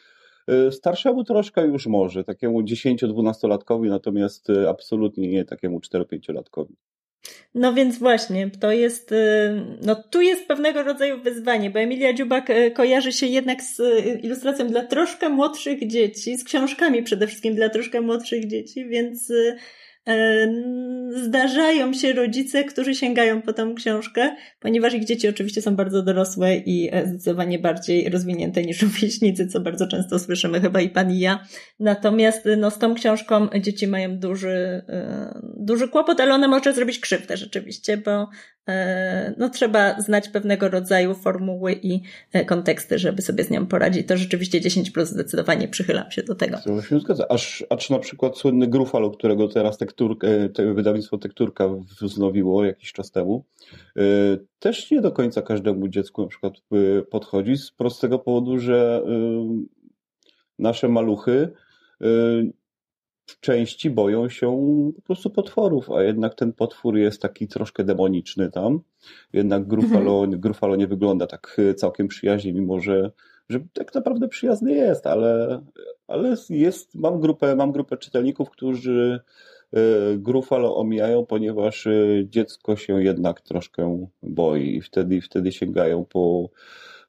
E, 0.48 0.72
starszemu 0.72 1.25
troszkę 1.25 1.66
już 1.66 1.86
może, 1.86 2.25
takiemu 2.25 2.62
10-12-latkowi, 2.62 3.88
natomiast 3.88 4.48
absolutnie 4.68 5.28
nie 5.28 5.44
takiemu 5.44 5.78
4-5-latkowi. 5.78 6.72
No 7.54 7.75
więc 7.75 7.99
właśnie, 7.99 8.50
to 8.61 8.73
jest, 8.73 9.14
no 9.82 9.94
tu 10.11 10.20
jest 10.20 10.49
pewnego 10.49 10.82
rodzaju 10.82 11.23
wyzwanie, 11.23 11.70
bo 11.70 11.78
Emilia 11.78 12.12
Dziubak 12.12 12.49
kojarzy 12.75 13.12
się 13.12 13.26
jednak 13.26 13.62
z 13.62 13.80
ilustracją 14.25 14.68
dla 14.68 14.85
troszkę 14.85 15.28
młodszych 15.28 15.87
dzieci, 15.87 16.37
z 16.37 16.44
książkami 16.44 17.02
przede 17.02 17.26
wszystkim 17.26 17.54
dla 17.54 17.68
troszkę 17.68 18.00
młodszych 18.00 18.46
dzieci, 18.46 18.88
więc 18.88 19.32
zdarzają 21.10 21.92
się 21.92 22.12
rodzice, 22.12 22.64
którzy 22.64 22.94
sięgają 22.94 23.42
po 23.42 23.52
tą 23.52 23.75
książkę, 23.75 24.36
ponieważ 24.60 24.94
ich 24.94 25.04
dzieci 25.04 25.28
oczywiście 25.28 25.62
są 25.62 25.76
bardzo 25.76 26.02
dorosłe 26.02 26.56
i 26.56 26.88
e, 26.92 27.06
zdecydowanie 27.06 27.58
bardziej 27.58 28.10
rozwinięte 28.10 28.62
niż 28.62 28.82
rówieśnicy, 28.82 29.46
co 29.46 29.60
bardzo 29.60 29.86
często 29.86 30.18
słyszymy 30.18 30.60
chyba 30.60 30.80
i 30.80 30.90
pan 30.90 31.12
i 31.12 31.18
ja. 31.18 31.46
Natomiast 31.80 32.48
no, 32.56 32.70
z 32.70 32.78
tą 32.78 32.94
książką 32.94 33.48
dzieci 33.60 33.86
mają 33.86 34.18
duży, 34.18 34.82
e, 34.88 35.40
duży 35.56 35.88
kłopot, 35.88 36.20
ale 36.20 36.34
ona 36.34 36.48
może 36.48 36.72
zrobić 36.72 36.98
krzywdę 36.98 37.36
rzeczywiście, 37.36 37.96
bo 37.96 38.28
E, 38.68 39.34
no 39.38 39.48
trzeba 39.48 40.00
znać 40.00 40.28
pewnego 40.28 40.68
rodzaju 40.68 41.14
formuły 41.14 41.72
i 41.82 42.00
konteksty, 42.46 42.98
żeby 42.98 43.22
sobie 43.22 43.44
z 43.44 43.50
nią 43.50 43.66
poradzić. 43.66 44.08
To 44.08 44.16
rzeczywiście 44.16 44.60
10 44.60 44.90
plus 44.90 45.08
zdecydowanie 45.08 45.68
przychylam 45.68 46.10
się 46.10 46.22
do 46.22 46.34
tego. 46.34 46.58
To 46.64 46.82
się 46.82 47.00
zgadza. 47.00 47.28
Aż, 47.28 47.64
aż 47.70 47.90
na 47.90 47.98
przykład 47.98 48.38
słynny 48.38 48.66
Grufalo, 48.66 49.10
którego 49.10 49.48
teraz 49.48 49.78
tekturka, 49.96 50.26
te 50.54 50.74
wydawnictwo 50.74 51.18
Tekturka 51.18 51.68
wznowiło 52.00 52.64
jakiś 52.64 52.92
czas 52.92 53.10
temu, 53.10 53.44
e, 53.96 54.02
też 54.58 54.90
nie 54.90 55.00
do 55.00 55.12
końca 55.12 55.42
każdemu 55.42 55.88
dziecku 55.88 56.22
na 56.22 56.28
przykład 56.28 56.54
podchodzi 57.10 57.56
z 57.56 57.70
prostego 57.70 58.18
powodu, 58.18 58.58
że 58.58 59.02
nasze 60.58 60.88
maluchy 60.88 61.52
w 63.26 63.40
części 63.40 63.90
boją 63.90 64.28
się 64.28 64.48
po 64.96 65.02
prostu 65.02 65.30
potworów, 65.30 65.90
a 65.90 66.02
jednak 66.02 66.34
ten 66.34 66.52
potwór 66.52 66.96
jest 66.96 67.22
taki 67.22 67.48
troszkę 67.48 67.84
demoniczny 67.84 68.50
tam. 68.50 68.80
Jednak 69.32 69.66
Grufalo, 69.66 70.24
mhm. 70.24 70.40
Grufalo 70.40 70.76
nie 70.76 70.86
wygląda 70.86 71.26
tak 71.26 71.56
całkiem 71.76 72.08
przyjaźnie, 72.08 72.52
mimo 72.52 72.80
że, 72.80 73.10
że 73.48 73.60
tak 73.72 73.94
naprawdę 73.94 74.28
przyjazny 74.28 74.72
jest, 74.72 75.06
ale, 75.06 75.62
ale 76.08 76.36
jest, 76.50 76.94
mam 76.94 77.20
grupę, 77.20 77.56
mam 77.56 77.72
grupę 77.72 77.96
czytelników, 77.96 78.50
którzy 78.50 79.20
e, 79.20 79.55
Grufalo 80.16 80.76
omijają, 80.76 81.26
ponieważ 81.26 81.87
e, 81.87 82.23
dziecko 82.25 82.76
się 82.76 83.02
jednak 83.02 83.40
troszkę 83.40 84.06
boi 84.23 84.76
i 84.76 84.80
wtedy, 84.80 85.20
wtedy 85.20 85.52
sięgają 85.52 86.04
po 86.04 86.49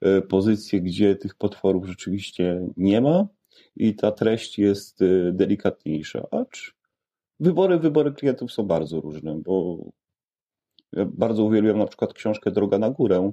e, 0.01 0.21
pozycje, 0.21 0.81
gdzie 0.81 1.15
tych 1.15 1.35
potworów 1.35 1.85
rzeczywiście 1.87 2.67
nie 2.77 3.01
ma 3.01 3.27
i 3.75 3.95
ta 3.95 4.11
treść 4.11 4.59
jest 4.59 4.99
delikatniejsza. 5.31 6.27
Acz 6.31 6.75
wybory, 7.39 7.79
wybory 7.79 8.11
klientów 8.11 8.51
są 8.51 8.63
bardzo 8.63 9.01
różne, 9.01 9.41
bo 9.45 9.77
ja 10.93 11.05
bardzo 11.05 11.43
uwielbiam 11.43 11.77
na 11.77 11.87
przykład 11.87 12.13
książkę 12.13 12.51
Droga 12.51 12.77
na 12.77 12.89
górę. 12.89 13.31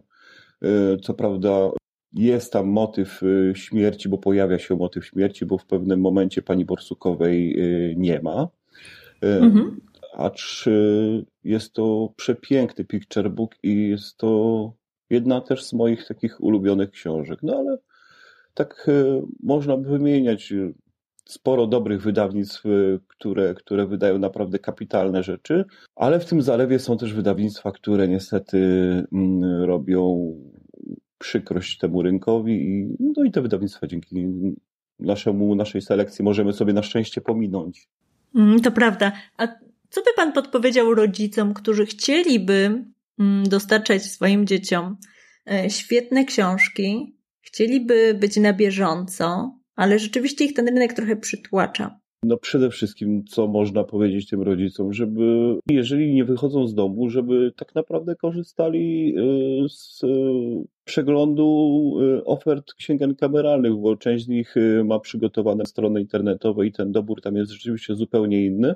Co 1.03 1.15
prawda 1.15 1.71
jest 2.13 2.53
tam 2.53 2.67
motyw 2.67 3.21
śmierci, 3.55 4.09
bo 4.09 4.19
pojawia 4.19 4.59
się 4.59 4.77
motyw 4.77 5.07
śmierci, 5.07 5.47
bo 5.47 5.59
w 5.59 5.67
pewnym 5.67 6.01
momencie 6.01 6.43
pani 6.43 6.65
Borsukowej 6.65 7.57
nie 7.97 8.21
ma. 8.21 8.49
Mhm. 9.21 9.81
Acz 10.15 10.65
jest 11.45 11.73
to 11.73 12.13
przepiękny 12.17 12.85
picture 12.85 13.31
book 13.31 13.55
i 13.63 13.89
jest 13.89 14.17
to 14.17 14.73
jedna 15.11 15.41
też 15.41 15.65
z 15.65 15.73
moich 15.73 16.07
takich 16.07 16.41
ulubionych 16.41 16.91
książek. 16.91 17.39
No 17.43 17.57
ale 17.57 17.79
tak 18.55 18.87
e, 18.89 19.23
można 19.43 19.77
by 19.77 19.89
wymieniać 19.89 20.53
e, 20.53 20.73
sporo 21.25 21.67
dobrych 21.67 22.03
wydawnictw, 22.03 22.67
e, 22.67 22.71
które, 23.09 23.55
które 23.55 23.87
wydają 23.87 24.19
naprawdę 24.19 24.59
kapitalne 24.59 25.23
rzeczy, 25.23 25.65
ale 25.97 26.21
w 26.21 26.27
tym 26.27 26.43
zalewie 26.43 26.79
są 26.79 26.99
też 26.99 27.15
wydawnictwa, 27.15 27.73
które 27.73 28.09
niestety 28.09 28.59
mm, 29.13 29.63
robią 29.63 30.33
przykrość 31.19 31.79
temu 31.79 32.03
rynkowi 32.03 32.53
i, 32.53 32.97
no 33.01 33.25
i 33.25 33.31
te 33.31 33.43
wydawnictwa 33.43 33.87
dzięki 33.87 34.27
naszemu, 34.99 35.55
naszej 35.55 35.83
selekcji 35.83 36.25
możemy 36.25 36.53
sobie 36.53 36.73
na 36.73 36.83
szczęście 36.83 37.21
pominąć. 37.21 37.89
Mm, 38.35 38.61
to 38.61 38.73
prawda. 38.73 39.13
A 39.37 39.47
co 39.91 40.03
by 40.03 40.11
pan 40.17 40.33
podpowiedział 40.33 40.95
rodzicom, 40.95 41.55
którzy 41.55 41.87
chcieliby 41.87 42.85
mm, 43.19 43.49
dostarczać 43.49 44.03
swoim 44.03 44.47
dzieciom 44.47 44.97
świetne 45.69 46.25
książki, 46.25 47.19
chcieliby 47.41 48.15
być 48.15 48.37
na 48.37 48.53
bieżąco, 48.53 49.59
ale 49.77 49.99
rzeczywiście 49.99 50.45
ich 50.45 50.55
ten 50.55 50.69
rynek 50.69 50.93
trochę 50.93 51.17
przytłacza. 51.17 52.01
No 52.25 52.37
przede 52.37 52.71
wszystkim, 52.71 53.25
co 53.25 53.47
można 53.47 53.85
powiedzieć 53.85 54.29
tym 54.29 54.43
rodzicom, 54.43 54.93
żeby 54.93 55.57
jeżeli 55.71 56.15
nie 56.15 56.25
wychodzą 56.25 56.67
z 56.67 56.75
domu, 56.75 57.11
żeby 57.11 57.53
tak 57.57 57.75
naprawdę 57.75 58.17
korzystali 58.17 59.15
y, 59.65 59.69
z 59.69 60.03
y, 60.05 60.07
przeglądu 60.85 61.45
y, 62.19 62.25
ofert 62.25 62.75
księgen 62.75 63.15
kameralnych, 63.15 63.77
bo 63.77 63.97
część 63.97 64.25
z 64.25 64.29
nich 64.29 64.55
ma 64.85 65.01
przygotowane 65.01 65.67
strony 65.67 66.01
internetowe 66.01 66.67
i 66.67 66.73
ten 66.73 66.93
dobór 66.93 67.21
tam 67.21 67.37
jest 67.37 67.53
rzeczywiście 67.53 67.95
zupełnie 67.95 68.45
inny. 68.45 68.75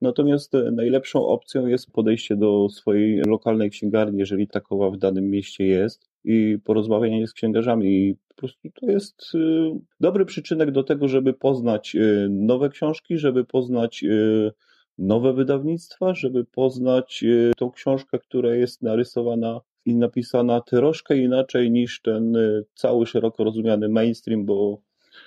Natomiast 0.00 0.52
najlepszą 0.72 1.26
opcją 1.26 1.66
jest 1.66 1.90
podejście 1.92 2.36
do 2.36 2.68
swojej 2.68 3.22
lokalnej 3.26 3.70
księgarni, 3.70 4.18
jeżeli 4.18 4.48
takowa 4.48 4.90
w 4.90 4.96
danym 4.96 5.30
mieście 5.30 5.66
jest 5.66 6.10
i 6.28 6.58
porozmawianie 6.64 7.26
z 7.26 7.32
księgarzami. 7.32 7.86
I 7.88 8.14
po 8.28 8.34
prostu 8.34 8.68
to 8.80 8.86
jest 8.86 9.34
y, 9.34 9.70
dobry 10.00 10.24
przyczynek 10.24 10.70
do 10.70 10.82
tego, 10.82 11.08
żeby 11.08 11.32
poznać 11.32 11.94
y, 11.94 12.28
nowe 12.30 12.68
książki, 12.68 13.18
żeby 13.18 13.44
poznać 13.44 14.04
y, 14.04 14.50
nowe 14.98 15.32
wydawnictwa, 15.32 16.14
żeby 16.14 16.44
poznać 16.44 17.24
tą 17.56 17.70
książkę, 17.70 18.18
która 18.18 18.54
jest 18.54 18.82
narysowana 18.82 19.60
i 19.84 19.96
napisana 19.96 20.60
troszkę 20.60 21.18
inaczej 21.18 21.70
niż 21.70 22.02
ten 22.02 22.36
cały 22.74 23.06
szeroko 23.06 23.44
rozumiany 23.44 23.88
mainstream, 23.88 24.44
bo, 24.44 24.80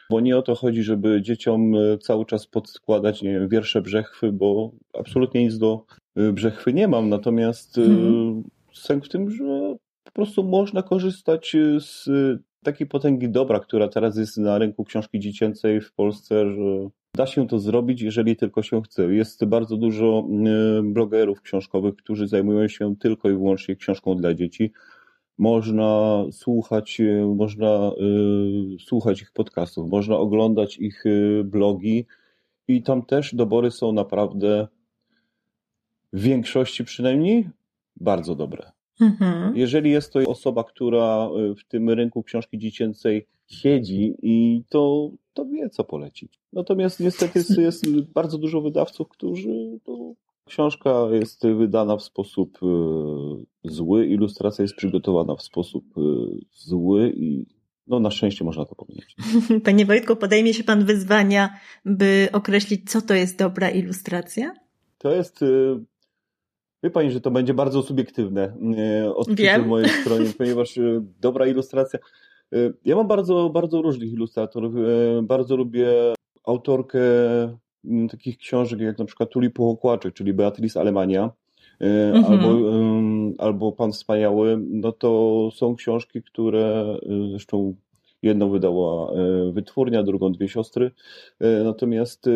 bo 0.10 0.20
nie 0.20 0.38
o 0.38 0.42
to 0.42 0.56
chodzi, 0.56 0.84
żeby 0.84 1.22
dzieciom 1.22 1.74
cały 2.02 2.26
czas 2.26 2.48
podskładać, 2.48 3.22
nie 3.22 3.30
wiem, 3.30 3.50
wiersze 3.50 3.82
Brzechwy, 3.82 4.32
bo 4.32 4.72
absolutnie 4.94 5.44
nic 5.44 5.58
do 5.58 5.86
Brzechwy 6.34 6.74
nie 6.74 6.88
mam, 6.88 7.10
natomiast 7.10 7.76
hmm. 7.76 8.44
sęk 8.74 9.06
w 9.06 9.10
tym, 9.10 9.30
że 9.30 9.76
po 10.14 10.16
prostu 10.16 10.44
można 10.44 10.84
korzystać 10.84 11.56
y, 11.56 11.80
z 11.80 12.10
takiej 12.64 12.88
potęgi 12.88 13.30
dobra, 13.30 13.60
która 13.60 13.88
teraz 13.88 14.18
jest 14.18 14.38
na 14.38 14.58
rynku 14.58 14.84
książki 14.84 15.20
dziecięcej 15.20 15.82
w 15.82 15.94
Polsce, 15.94 16.52
że 16.52 16.90
da 17.16 17.28
się 17.28 17.48
to 17.48 17.60
zrobić, 17.60 18.02
jeżeli 18.02 18.36
tylko 18.36 18.64
się 18.64 18.82
chce. 18.82 19.14
Jest 19.14 19.46
bardzo 19.46 19.78
dużo 19.78 20.28
y, 20.80 20.84
blogerów 20.84 21.42
książkowych, 21.42 21.96
którzy 21.96 22.28
zajmują 22.28 22.68
się 22.68 22.96
tylko 22.96 23.30
i 23.30 23.34
wyłącznie 23.34 23.76
książką 23.76 24.16
dla 24.16 24.34
dzieci. 24.34 24.72
Można 25.38 26.24
słuchać, 26.32 27.00
y, 27.00 27.26
można 27.36 27.92
słuchać 28.86 29.22
ich 29.22 29.32
podcastów, 29.32 29.90
można 29.90 30.18
oglądać 30.18 30.78
ich 30.78 31.04
blogi 31.44 32.06
i 32.68 32.84
tam 32.84 33.06
też 33.06 33.36
dobory 33.36 33.72
są 33.72 33.92
naprawdę 33.92 34.68
w 36.14 36.22
większości 36.22 36.84
przynajmniej 36.84 37.50
bardzo 37.96 38.36
dobre. 38.36 38.72
Mhm. 39.02 39.58
Jeżeli 39.58 39.92
jest 39.92 40.14
to 40.14 40.20
osoba, 40.20 40.64
która 40.64 41.30
w 41.60 41.64
tym 41.68 41.90
rynku 41.90 42.24
książki 42.24 42.58
dziecięcej 42.58 43.28
siedzi 43.48 44.16
i 44.22 44.64
to, 44.70 45.12
to 45.34 45.46
wie, 45.46 45.70
co 45.70 45.84
polecić. 45.84 46.40
Natomiast 46.54 47.00
niestety 47.00 47.40
jest, 47.40 47.58
jest 47.58 48.02
bardzo 48.02 48.38
dużo 48.38 48.62
wydawców, 48.62 49.10
którzy 49.10 49.80
to 49.84 50.14
książka 50.46 51.08
jest 51.12 51.48
wydana 51.48 51.98
w 51.98 52.04
sposób 52.04 52.60
zły, 53.64 54.08
ilustracja 54.08 54.62
jest 54.62 54.76
przygotowana 54.76 55.36
w 55.36 55.42
sposób 55.42 55.86
zły 56.52 57.14
i 57.16 57.46
no 57.88 58.00
na 58.00 58.12
szczęście 58.12 58.46
można 58.46 58.66
to 58.66 58.76
powiedzieć. 58.76 59.16
Panie 59.66 59.86
Wojtku, 59.86 60.16
podejmie 60.16 60.54
się 60.54 60.64
Pan 60.64 60.86
wyzwania, 60.86 61.50
by 61.86 62.30
określić, 62.34 62.92
co 62.92 63.02
to 63.02 63.14
jest 63.14 63.40
dobra 63.40 63.70
ilustracja? 63.70 64.54
To 64.98 65.12
jest, 65.12 65.42
y, 65.42 65.80
wie 66.84 66.90
Pani, 66.90 67.12
że 67.12 67.22
to 67.22 67.32
będzie 67.32 67.54
bardzo 67.54 67.82
subiektywne 67.82 68.54
y, 69.06 69.16
odczucie 69.16 69.60
w 69.60 69.68
mojej 69.68 69.90
stronie, 69.90 70.26
ponieważ 70.38 70.78
y, 70.78 71.02
dobra 71.22 71.48
ilustracja, 71.48 72.00
ja 72.86 72.96
mam 72.96 73.08
bardzo, 73.08 73.50
bardzo 73.50 73.82
różnych 73.82 74.14
ilustratorów, 74.14 74.74
bardzo 75.24 75.56
lubię 75.56 75.88
autorkę 76.44 77.00
mm, 77.86 78.10
takich 78.10 78.38
książek 78.38 78.80
jak 78.80 78.98
na 78.98 79.06
przykład 79.06 79.30
Tuli 79.30 79.50
Pochokłaczek, 79.50 80.14
czyli 80.14 80.34
Beatrice 80.34 80.80
Alemania, 80.80 81.32
mhm. 81.80 82.26
albo, 82.26 82.60
albo 83.38 83.72
Pan 83.72 83.92
Wspaniały, 83.92 84.60
no 84.70 84.92
to 84.92 85.50
są 85.56 85.76
książki, 85.76 86.24
które 86.24 86.98
zresztą 87.30 87.76
jedną 88.22 88.50
wydała 88.50 89.12
wytwórnia, 89.52 90.04
drugą 90.04 90.32
dwie 90.32 90.50
siostry, 90.50 90.92
natomiast 91.64 92.30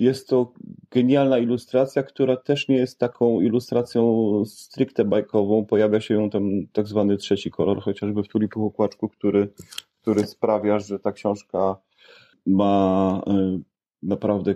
jest 0.00 0.28
to 0.28 0.52
genialna 0.90 1.38
ilustracja, 1.38 2.02
która 2.02 2.36
też 2.36 2.68
nie 2.68 2.76
jest 2.76 2.98
taką 2.98 3.40
ilustracją 3.40 4.42
stricte 4.44 5.04
bajkową. 5.04 5.66
Pojawia 5.66 6.00
się 6.00 6.14
ją 6.14 6.30
tam 6.30 6.50
tak 6.72 6.88
zwany 6.88 7.16
trzeci 7.16 7.50
kolor, 7.50 7.82
chociażby 7.82 8.22
w 8.22 8.28
tulipu 8.28 8.66
okłaczku, 8.66 9.08
który, 9.08 9.52
który 10.02 10.26
sprawia, 10.26 10.78
że 10.78 10.98
ta 10.98 11.12
książka 11.12 11.76
ma 12.46 13.22
naprawdę 14.02 14.54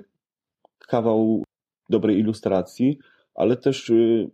kawał 0.78 1.44
dobrej 1.90 2.18
ilustracji, 2.18 2.98
ale 3.34 3.56
też 3.56 3.90
y, 3.90 4.30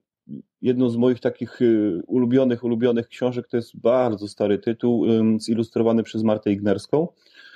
jedną 0.62 0.90
z 0.90 0.97
moich 0.97 1.21
takich 1.21 1.62
y, 1.62 2.02
ulubionych, 2.07 2.64
ulubionych 2.64 3.09
książek 3.09 3.49
to 3.49 3.57
jest 3.57 3.81
bardzo 3.81 4.29
stary 4.29 4.59
tytuł, 4.59 5.07
zilustrowany 5.38 6.02
przez 6.02 6.23
Martę 6.23 6.52
Ignerską, 6.52 7.09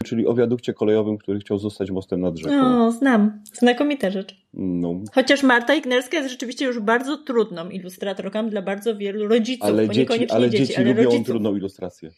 czyli 0.04 0.26
o 0.26 0.34
wiadukcie 0.34 0.75
kolejowym, 0.75 1.18
który 1.18 1.38
chciał 1.38 1.58
zostać 1.58 1.90
mostem 1.90 2.20
nad 2.20 2.38
rzeką. 2.38 2.87
O, 2.87 2.92
znam. 2.92 3.42
Znakomita 3.52 4.11
rzecz. 4.11 4.37
No. 4.54 5.00
Chociaż 5.14 5.42
Marta 5.42 5.75
Ignerska 5.75 6.16
jest 6.16 6.30
rzeczywiście 6.30 6.64
już 6.64 6.80
bardzo 6.80 7.16
trudną 7.16 7.68
ilustratorką 7.68 8.49
dla 8.49 8.62
bardzo 8.62 8.96
wielu 8.96 9.28
rodziców, 9.28 9.66
ale 9.66 9.88
dzieci, 9.88 10.30
ale 10.30 10.50
dzieci, 10.50 10.66
dzieci 10.66 10.76
ale 10.76 10.88
lubią 10.88 11.04
rodziców. 11.04 11.26
trudną 11.26 11.56
ilustrację. 11.56 12.11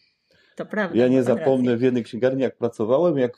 To 0.55 0.65
prawda. 0.65 0.97
Ja 0.97 1.07
nie 1.07 1.23
zapomnę 1.23 1.71
rację. 1.71 1.77
w 1.77 1.81
jednej 1.81 2.03
księgarni, 2.03 2.41
jak 2.41 2.57
pracowałem, 2.57 3.17
jak 3.17 3.37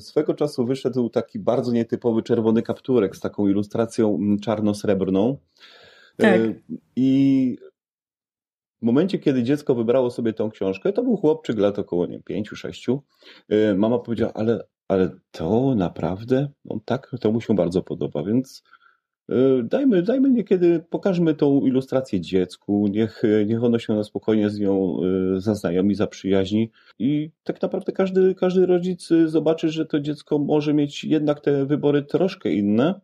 swego 0.00 0.34
czasu 0.34 0.66
wyszedł 0.66 1.08
taki 1.08 1.38
bardzo 1.38 1.72
nietypowy 1.72 2.22
czerwony 2.22 2.62
kapturek 2.62 3.16
z 3.16 3.20
taką 3.20 3.48
ilustracją 3.48 4.18
czarno-srebrną. 4.42 5.36
Tak. 6.16 6.40
E, 6.40 6.54
I 6.96 7.56
w 8.82 8.86
momencie, 8.86 9.18
kiedy 9.18 9.42
dziecko 9.42 9.74
wybrało 9.74 10.10
sobie 10.10 10.32
tą 10.32 10.50
książkę, 10.50 10.92
to 10.92 11.02
był 11.02 11.16
chłopczyk 11.16 11.58
lat 11.58 11.78
około 11.78 12.06
nie, 12.06 12.20
5-6. 12.20 12.98
E, 13.48 13.74
mama 13.74 13.98
powiedziała, 13.98 14.32
ale, 14.32 14.64
ale 14.88 15.10
to 15.30 15.74
naprawdę? 15.74 16.48
No 16.64 16.80
tak, 16.84 17.10
to 17.20 17.32
mu 17.32 17.40
się 17.40 17.54
bardzo 17.54 17.82
podoba, 17.82 18.22
więc 18.22 18.62
e, 19.28 19.34
dajmy, 19.62 20.02
dajmy 20.02 20.30
niekiedy, 20.30 20.84
pokażmy 20.90 21.34
tą 21.34 21.60
ilustrację 21.60 22.20
dziecku, 22.20 22.88
niech, 22.90 23.22
niech 23.46 23.64
ono 23.64 23.78
się 23.78 23.94
na 23.94 24.04
spokojnie 24.04 24.50
z 24.50 24.58
nią 24.58 25.00
zaznajomi, 25.36 25.94
zaprzyjaźni 25.94 26.70
i 26.98 27.30
tak 27.44 27.62
naprawdę 27.62 27.92
każdy, 27.92 28.34
każdy 28.34 28.66
rodzic 28.66 29.08
zobaczy, 29.26 29.68
że 29.68 29.86
to 29.86 30.00
dziecko 30.00 30.38
może 30.38 30.74
mieć 30.74 31.04
jednak 31.04 31.40
te 31.40 31.66
wybory 31.66 32.02
troszkę 32.02 32.52
inne, 32.52 33.00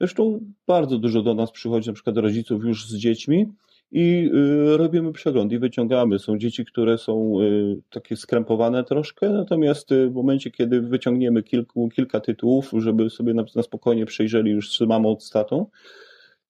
Zresztą 0.00 0.40
bardzo 0.66 0.98
dużo 0.98 1.22
do 1.22 1.34
nas 1.34 1.50
przychodzi 1.50 1.88
na 1.88 1.94
przykład 1.94 2.16
rodziców 2.16 2.64
już 2.64 2.88
z 2.88 2.96
dziećmi 2.96 3.46
i 3.92 4.30
y, 4.34 4.76
robimy 4.76 5.12
przegląd 5.12 5.52
i 5.52 5.58
wyciągamy. 5.58 6.18
Są 6.18 6.38
dzieci, 6.38 6.64
które 6.64 6.98
są 6.98 7.40
y, 7.40 7.80
takie 7.90 8.16
skrępowane 8.16 8.84
troszkę, 8.84 9.30
natomiast 9.30 9.92
y, 9.92 10.10
w 10.10 10.14
momencie, 10.14 10.50
kiedy 10.50 10.80
wyciągniemy 10.80 11.42
kilku, 11.42 11.88
kilka 11.88 12.20
tytułów, 12.20 12.70
żeby 12.78 13.10
sobie 13.10 13.34
na, 13.34 13.44
na 13.56 13.62
spokojnie 13.62 14.06
przejrzeli 14.06 14.50
już 14.50 14.78
z 14.78 14.80
mamą, 14.80 15.20
z 15.20 15.30
tatą, 15.30 15.66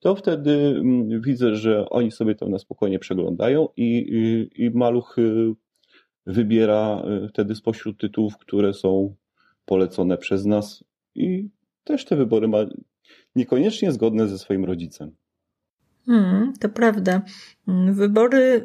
to 0.01 0.15
wtedy 0.15 0.53
mm, 0.53 1.21
widzę, 1.21 1.57
że 1.57 1.91
oni 1.91 2.11
sobie 2.11 2.35
to 2.35 2.49
na 2.49 2.59
spokojnie 2.59 2.99
przeglądają 2.99 3.69
i, 3.77 4.07
i, 4.09 4.65
i 4.65 4.71
maluch 4.71 5.17
wybiera 6.27 7.03
wtedy 7.29 7.55
spośród 7.55 7.99
tytułów, 8.01 8.39
które 8.39 8.75
są 8.75 9.15
polecone 9.65 10.19
przez 10.19 10.47
nas 10.47 10.85
i 11.15 11.49
też 11.85 12.05
te 12.05 12.17
wybory 12.17 12.49
ma 12.49 12.59
niekoniecznie 13.37 13.93
zgodne 13.93 14.29
ze 14.29 14.39
swoim 14.39 14.65
rodzicem. 14.65 15.13
Hmm, 16.07 16.53
to 16.61 16.69
prawda. 16.69 17.23
Wybory, 17.93 18.63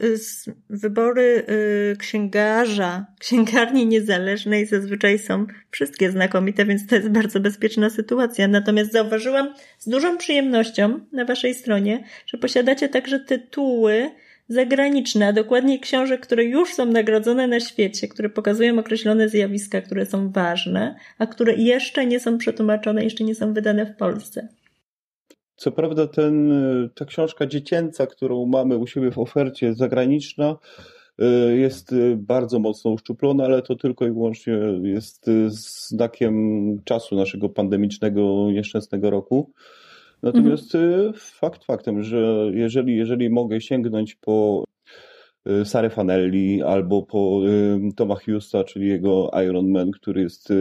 wybory 0.69 1.45
y, 1.93 1.97
księgarza, 1.97 3.05
księgarni 3.19 3.86
niezależnej 3.88 4.65
zazwyczaj 4.65 5.19
są 5.19 5.45
wszystkie 5.71 6.12
znakomite, 6.12 6.65
więc 6.65 6.88
to 6.88 6.95
jest 6.95 7.10
bardzo 7.10 7.39
bezpieczna 7.39 7.89
sytuacja. 7.89 8.47
Natomiast 8.47 8.91
zauważyłam 8.91 9.53
z 9.79 9.89
dużą 9.89 10.17
przyjemnością 10.17 10.99
na 11.12 11.25
Waszej 11.25 11.53
stronie, 11.53 12.03
że 12.25 12.38
posiadacie 12.38 12.89
także 12.89 13.19
tytuły 13.19 14.12
zagraniczne, 14.49 15.27
a 15.27 15.34
dokładniej 15.34 15.79
książek, 15.79 16.21
które 16.21 16.43
już 16.43 16.73
są 16.73 16.86
nagrodzone 16.86 17.47
na 17.47 17.60
świecie, 17.60 18.07
które 18.07 18.29
pokazują 18.29 18.79
określone 18.79 19.29
zjawiska, 19.29 19.81
które 19.81 20.05
są 20.05 20.31
ważne, 20.31 20.95
a 21.17 21.25
które 21.25 21.53
jeszcze 21.53 22.05
nie 22.05 22.19
są 22.19 22.38
przetłumaczone, 22.38 23.03
jeszcze 23.03 23.23
nie 23.23 23.36
są 23.36 23.53
wydane 23.53 23.86
w 23.86 23.95
Polsce. 23.95 24.47
Co 25.62 25.71
prawda 25.71 26.08
ten, 26.08 26.52
ta 26.95 27.06
książka 27.06 27.47
dziecięca, 27.47 28.08
którą 28.08 28.45
mamy 28.45 28.78
u 28.78 28.88
siebie 28.88 29.12
w 29.12 29.19
ofercie 29.19 29.74
zagraniczna, 29.74 30.58
y, 31.21 31.58
jest 31.58 31.95
bardzo 32.17 32.60
mocno 32.60 32.91
uszczuplona, 32.91 33.43
ale 33.43 33.62
to 33.62 33.76
tylko 33.76 34.08
i 34.08 34.12
wyłącznie 34.12 34.54
jest 34.84 35.30
znakiem 35.88 36.36
czasu 36.84 37.15
naszego 37.15 37.50
pandemicznego, 37.50 38.52
nieszczęsnego 38.52 39.10
roku. 39.10 39.52
Natomiast 40.24 40.76
mhm. 40.76 41.13
fakt 41.13 41.63
faktem, 41.63 42.04
że 42.04 42.52
jeżeli, 42.54 42.95
jeżeli 42.95 43.30
mogę 43.30 43.62
sięgnąć 43.62 44.15
po 44.15 44.65
y, 45.47 45.65
Sarę 45.65 45.89
Fanelli 45.89 46.62
albo 46.63 47.04
po 47.04 47.41
Toma 47.95 48.15
Hughes, 48.15 48.52
czyli 48.67 48.88
jego 48.88 49.32
Iron 49.47 49.69
Man, 49.69 49.91
który 49.91 50.21
jest 50.21 50.54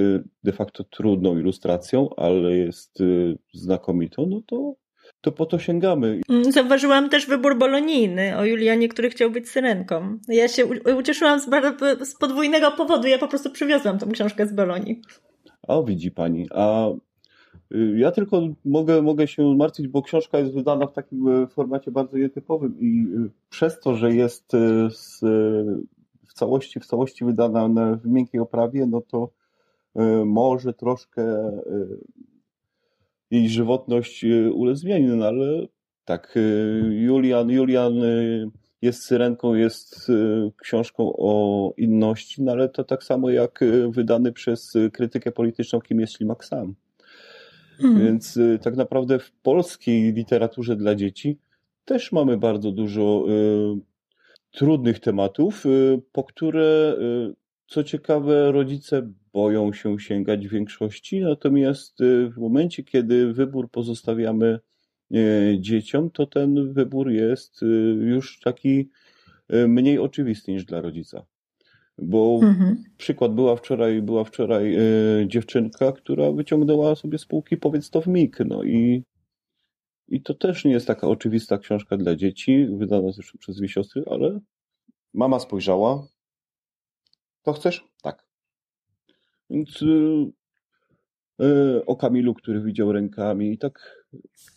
de 0.44 0.52
facto 0.52 0.84
trudną 0.84 1.38
ilustracją, 1.38 2.08
ale 2.16 2.56
jest 2.56 2.98
znakomitą, 3.54 4.26
no 4.26 4.42
to 4.46 4.74
to 5.20 5.32
po 5.32 5.46
to 5.46 5.58
sięgamy. 5.58 6.20
Mm, 6.28 6.52
zauważyłam 6.52 7.08
też 7.08 7.26
wybór 7.26 7.58
bolonijny 7.58 8.36
o 8.36 8.44
Julianie, 8.44 8.88
który 8.88 9.10
chciał 9.10 9.30
być 9.30 9.48
syrenką. 9.48 10.18
Ja 10.28 10.48
się 10.48 10.66
ucieszyłam 10.98 11.40
z, 11.40 11.48
z 12.08 12.14
podwójnego 12.14 12.70
powodu. 12.70 13.08
Ja 13.08 13.18
po 13.18 13.28
prostu 13.28 13.50
przywiozłam 13.50 13.98
tą 13.98 14.10
książkę 14.10 14.46
z 14.46 14.52
Bolonii. 14.52 15.02
O, 15.62 15.84
widzi 15.84 16.10
pani. 16.10 16.46
A 16.50 16.88
y, 17.74 17.94
ja 17.98 18.10
tylko 18.10 18.42
mogę, 18.64 19.02
mogę 19.02 19.28
się 19.28 19.54
martwić, 19.54 19.88
bo 19.88 20.02
książka 20.02 20.38
jest 20.38 20.54
wydana 20.54 20.86
w 20.86 20.92
takim 20.92 21.28
y, 21.28 21.46
formacie 21.46 21.90
bardzo 21.90 22.18
nietypowym 22.18 22.76
i 22.80 23.06
y, 23.26 23.30
przez 23.50 23.80
to, 23.80 23.94
że 23.94 24.14
jest 24.14 24.52
z, 24.90 25.20
w 26.28 26.34
całości, 26.34 26.80
w 26.80 26.86
całości 26.86 27.24
wydana 27.24 27.68
w 28.02 28.06
miękkiej 28.06 28.40
oprawie, 28.40 28.86
no 28.86 29.00
to 29.00 29.30
może 30.24 30.74
troszkę 30.74 31.22
jej 33.30 33.48
żywotność 33.48 34.24
y, 34.24 34.52
ulec 34.52 34.78
zmianie, 34.78 35.08
no 35.08 35.26
ale 35.26 35.66
tak, 36.04 36.36
y, 36.36 36.80
Julian, 36.90 37.50
Julian 37.50 38.02
y, 38.02 38.50
jest 38.82 39.02
syrenką, 39.02 39.54
jest 39.54 40.10
książką 40.56 41.12
o 41.18 41.74
inności, 41.76 42.42
no 42.42 42.52
ale 42.52 42.68
to 42.68 42.84
tak 42.84 43.04
samo 43.04 43.30
jak 43.30 43.64
wydany 43.88 44.32
przez 44.32 44.72
krytykę 44.92 45.32
polityczną, 45.32 45.80
kim 45.80 46.00
jest 46.00 46.16
Ślimak 46.16 46.44
sam. 46.44 46.74
Hmm. 47.78 48.04
Więc 48.04 48.38
tak 48.62 48.76
naprawdę 48.76 49.18
w 49.18 49.32
polskiej 49.32 50.12
literaturze 50.12 50.76
dla 50.76 50.94
dzieci 50.94 51.38
też 51.84 52.12
mamy 52.12 52.38
bardzo 52.38 52.72
dużo 52.72 53.24
trudnych 54.50 54.98
tematów, 54.98 55.64
po 56.12 56.24
które 56.24 56.96
co 57.66 57.84
ciekawe, 57.84 58.52
rodzice 58.52 59.10
boją 59.32 59.72
się 59.72 59.98
sięgać 59.98 60.48
w 60.48 60.50
większości, 60.50 61.20
natomiast 61.20 62.00
y, 62.00 62.30
w 62.30 62.38
momencie, 62.38 62.84
kiedy 62.84 63.32
wybór 63.32 63.70
pozostawiamy 63.70 64.58
y, 65.14 65.56
dzieciom, 65.60 66.10
to 66.10 66.26
ten 66.26 66.72
wybór 66.72 67.10
jest 67.10 67.62
y, 67.62 67.66
już 68.00 68.40
taki 68.40 68.90
mniej 69.68 69.98
oczywisty 69.98 70.52
niż 70.52 70.64
dla 70.64 70.80
rodzica. 70.80 71.26
Bo 71.98 72.40
mhm. 72.42 72.84
przykład 72.96 73.34
była 73.34 73.56
wczoraj, 73.56 74.02
była 74.02 74.24
wczoraj 74.24 74.76
dziewczynka, 75.26 75.92
która 75.92 76.32
wyciągnęła 76.32 76.94
sobie 76.94 77.18
z 77.18 77.26
półki 77.26 77.56
powiedz 77.56 77.90
to 77.90 78.00
w 78.00 78.06
mig, 78.06 78.36
no 78.46 78.62
i 78.64 79.04
I 80.08 80.22
to 80.22 80.34
też 80.34 80.64
nie 80.64 80.72
jest 80.72 80.86
taka 80.86 81.06
oczywista 81.08 81.58
książka 81.58 81.96
dla 81.96 82.16
dzieci, 82.16 82.66
wydana 82.66 83.12
zresztą 83.12 83.38
przez 83.38 83.56
dwie 83.56 83.68
siostry, 83.68 84.02
ale 84.10 84.40
mama 85.14 85.40
spojrzała. 85.40 86.06
To 87.42 87.52
chcesz? 87.52 87.88
Tak. 88.02 88.29
Więc 89.50 89.82
y, 89.82 89.86
y, 91.44 91.86
o 91.86 91.96
Kamilu, 91.96 92.34
który 92.34 92.60
widział 92.60 92.92
rękami 92.92 93.52
i 93.52 93.58
tak 93.58 94.00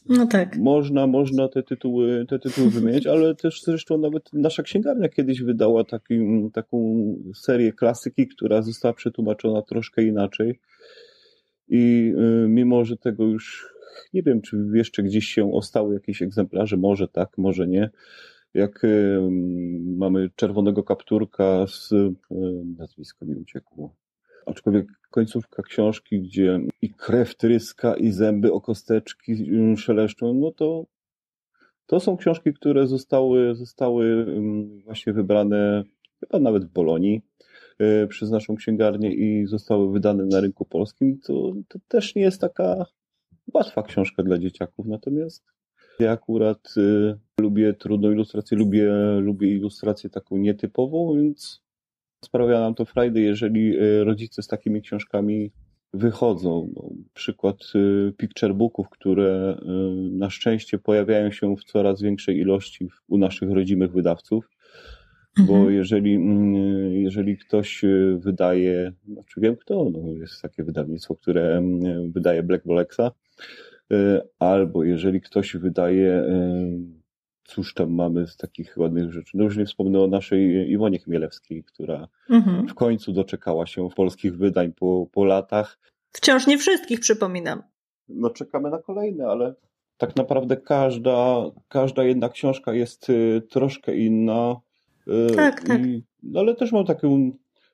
no 0.09 0.27
tak. 0.27 0.57
Można, 0.57 1.07
można 1.07 1.47
te 1.47 1.63
tytuły, 1.63 2.25
te 2.29 2.39
tytuły 2.39 2.69
wymieniać, 2.69 3.07
ale 3.07 3.35
też 3.35 3.61
zresztą 3.63 3.97
nawet 3.97 4.33
nasza 4.33 4.63
księgarnia 4.63 5.09
kiedyś 5.09 5.41
wydała 5.41 5.83
taki, 5.83 6.19
taką 6.53 7.05
serię 7.35 7.73
klasyki, 7.73 8.27
która 8.27 8.61
została 8.61 8.93
przetłumaczona 8.93 9.61
troszkę 9.61 10.03
inaczej. 10.03 10.59
I 11.67 12.13
y, 12.17 12.47
mimo, 12.47 12.85
że 12.85 12.97
tego 12.97 13.23
już 13.23 13.73
nie 14.13 14.23
wiem, 14.23 14.41
czy 14.41 14.57
jeszcze 14.73 15.03
gdzieś 15.03 15.25
się 15.25 15.53
ostały 15.53 15.93
jakieś 15.93 16.21
egzemplarze, 16.21 16.77
może 16.77 17.07
tak, 17.07 17.37
może 17.37 17.67
nie. 17.67 17.89
Jak 18.53 18.83
y, 18.83 19.19
mamy 19.97 20.29
czerwonego 20.35 20.83
kapturka 20.83 21.65
z 21.67 21.93
nazwisko 22.77 23.25
mi 23.25 23.35
uciekło. 23.35 23.95
Aczkolwiek 24.45 24.87
końcówka 25.11 25.63
książki, 25.63 26.21
gdzie 26.21 26.59
i 26.81 26.89
krew 26.89 27.35
tryska, 27.35 27.95
i 27.95 28.11
zęby 28.11 28.53
o 28.53 28.61
kosteczki 28.61 29.35
szeleszczą, 29.77 30.33
no 30.33 30.51
to 30.51 30.85
to 31.85 31.99
są 31.99 32.17
książki, 32.17 32.53
które 32.53 32.87
zostały, 32.87 33.55
zostały 33.55 34.25
właśnie 34.83 35.13
wybrane 35.13 35.83
chyba 36.19 36.39
nawet 36.39 36.65
w 36.65 36.73
Bolonii 36.73 37.21
przez 38.09 38.31
naszą 38.31 38.55
księgarnię 38.55 39.13
i 39.13 39.45
zostały 39.45 39.91
wydane 39.91 40.25
na 40.25 40.39
rynku 40.39 40.65
polskim. 40.65 41.19
To, 41.19 41.53
to 41.67 41.79
też 41.87 42.15
nie 42.15 42.21
jest 42.21 42.41
taka 42.41 42.85
łatwa 43.53 43.83
książka 43.83 44.23
dla 44.23 44.37
dzieciaków, 44.37 44.85
natomiast 44.85 45.43
ja 45.99 46.11
akurat 46.11 46.73
y, 46.77 47.19
lubię 47.41 47.73
trudną 47.73 48.11
ilustrację, 48.11 48.57
lubię, 48.57 48.91
lubię 49.19 49.47
ilustrację 49.47 50.09
taką 50.09 50.37
nietypową, 50.37 51.15
więc 51.15 51.62
sprawia 52.25 52.59
nam 52.59 52.75
to 52.75 52.85
frajdę, 52.85 53.21
jeżeli 53.21 53.77
y, 53.77 54.03
rodzice 54.03 54.43
z 54.43 54.47
takimi 54.47 54.81
książkami 54.81 55.51
wychodzą. 55.93 56.73
No, 56.75 56.89
przykład 57.13 57.57
y, 57.75 58.13
picture 58.17 58.53
booków, 58.55 58.89
które 58.89 59.57
y, 59.61 59.65
na 60.11 60.29
szczęście 60.29 60.77
pojawiają 60.77 61.31
się 61.31 61.55
w 61.55 61.63
coraz 61.63 62.01
większej 62.01 62.37
ilości 62.37 62.89
u 63.07 63.17
naszych 63.17 63.51
rodzimych 63.51 63.91
wydawców. 63.91 64.49
Bo 65.47 65.53
mhm. 65.53 65.73
jeżeli, 65.73 66.15
mm, 66.15 66.55
jeżeli 66.93 67.37
ktoś 67.37 67.81
wydaje, 68.17 68.91
znaczy 69.07 69.41
wiem 69.41 69.55
kto, 69.55 69.91
no 69.93 70.13
jest 70.13 70.41
takie 70.41 70.63
wydawnictwo, 70.63 71.15
które 71.15 71.57
mm, 71.57 72.11
wydaje 72.11 72.43
Black 72.43 72.65
Bolexa, 72.65 73.11
albo 74.39 74.83
jeżeli 74.83 75.21
ktoś 75.21 75.57
wydaje 75.57 76.23
cóż 77.43 77.73
tam 77.73 77.91
mamy 77.91 78.27
z 78.27 78.37
takich 78.37 78.77
ładnych 78.77 79.11
rzeczy. 79.11 79.37
No 79.37 79.43
już 79.43 79.57
nie 79.57 79.65
wspomnę 79.65 80.01
o 80.01 80.07
naszej 80.07 80.71
Iwonie 80.71 80.99
Chmielewskiej, 80.99 81.63
która 81.63 82.07
mhm. 82.29 82.67
w 82.67 82.73
końcu 82.73 83.13
doczekała 83.13 83.65
się 83.65 83.89
polskich 83.95 84.37
wydań 84.37 84.73
po, 84.73 85.07
po 85.11 85.25
latach. 85.25 85.79
Wciąż 86.11 86.47
nie 86.47 86.57
wszystkich, 86.57 86.99
przypominam. 86.99 87.63
No 88.09 88.29
czekamy 88.29 88.69
na 88.69 88.77
kolejne, 88.77 89.27
ale 89.27 89.55
tak 89.97 90.15
naprawdę 90.15 90.57
każda, 90.57 91.43
każda 91.67 92.03
jedna 92.03 92.29
książka 92.29 92.73
jest 92.73 93.09
y, 93.09 93.41
troszkę 93.49 93.95
inna. 93.95 94.55
Y, 95.07 95.35
tak, 95.35 95.63
tak. 95.63 95.81
no 96.23 96.39
ale 96.39 96.55
też 96.55 96.71
mam 96.71 96.85
taką 96.85 97.31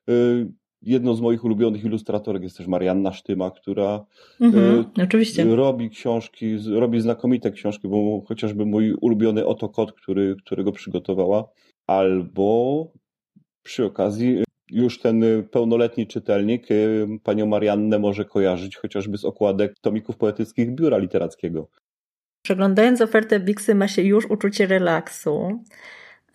y, 0.09 0.51
Jedną 0.81 1.15
z 1.15 1.21
moich 1.21 1.43
ulubionych 1.43 1.83
ilustratorek 1.83 2.43
jest 2.43 2.57
też 2.57 2.67
Marianna 2.67 3.13
Sztyma, 3.13 3.51
która 3.51 4.05
mhm, 4.41 4.85
y, 4.99 5.03
oczywiście. 5.03 5.55
robi 5.55 5.89
książki, 5.89 6.57
robi 6.71 7.01
znakomite 7.01 7.51
książki, 7.51 7.87
bo 7.87 8.21
chociażby 8.27 8.65
mój 8.65 8.93
ulubiony 8.93 9.45
Oto 9.45 9.69
Kot, 9.69 9.93
który, 9.93 10.35
którego 10.45 10.71
przygotowała, 10.71 11.49
albo 11.87 12.87
przy 13.63 13.85
okazji 13.85 14.43
już 14.71 14.99
ten 14.99 15.23
pełnoletni 15.51 16.07
czytelnik 16.07 16.71
y, 16.71 17.07
panią 17.23 17.45
Mariannę 17.45 17.99
może 17.99 18.25
kojarzyć 18.25 18.77
chociażby 18.77 19.17
z 19.17 19.25
okładek 19.25 19.73
tomików 19.81 20.17
poetyckich 20.17 20.75
Biura 20.75 20.97
Literackiego. 20.97 21.67
Przeglądając 22.41 23.01
ofertę 23.01 23.39
Bixy 23.39 23.75
ma 23.75 23.87
się 23.87 24.01
już 24.01 24.25
uczucie 24.25 24.67
relaksu. 24.67 25.63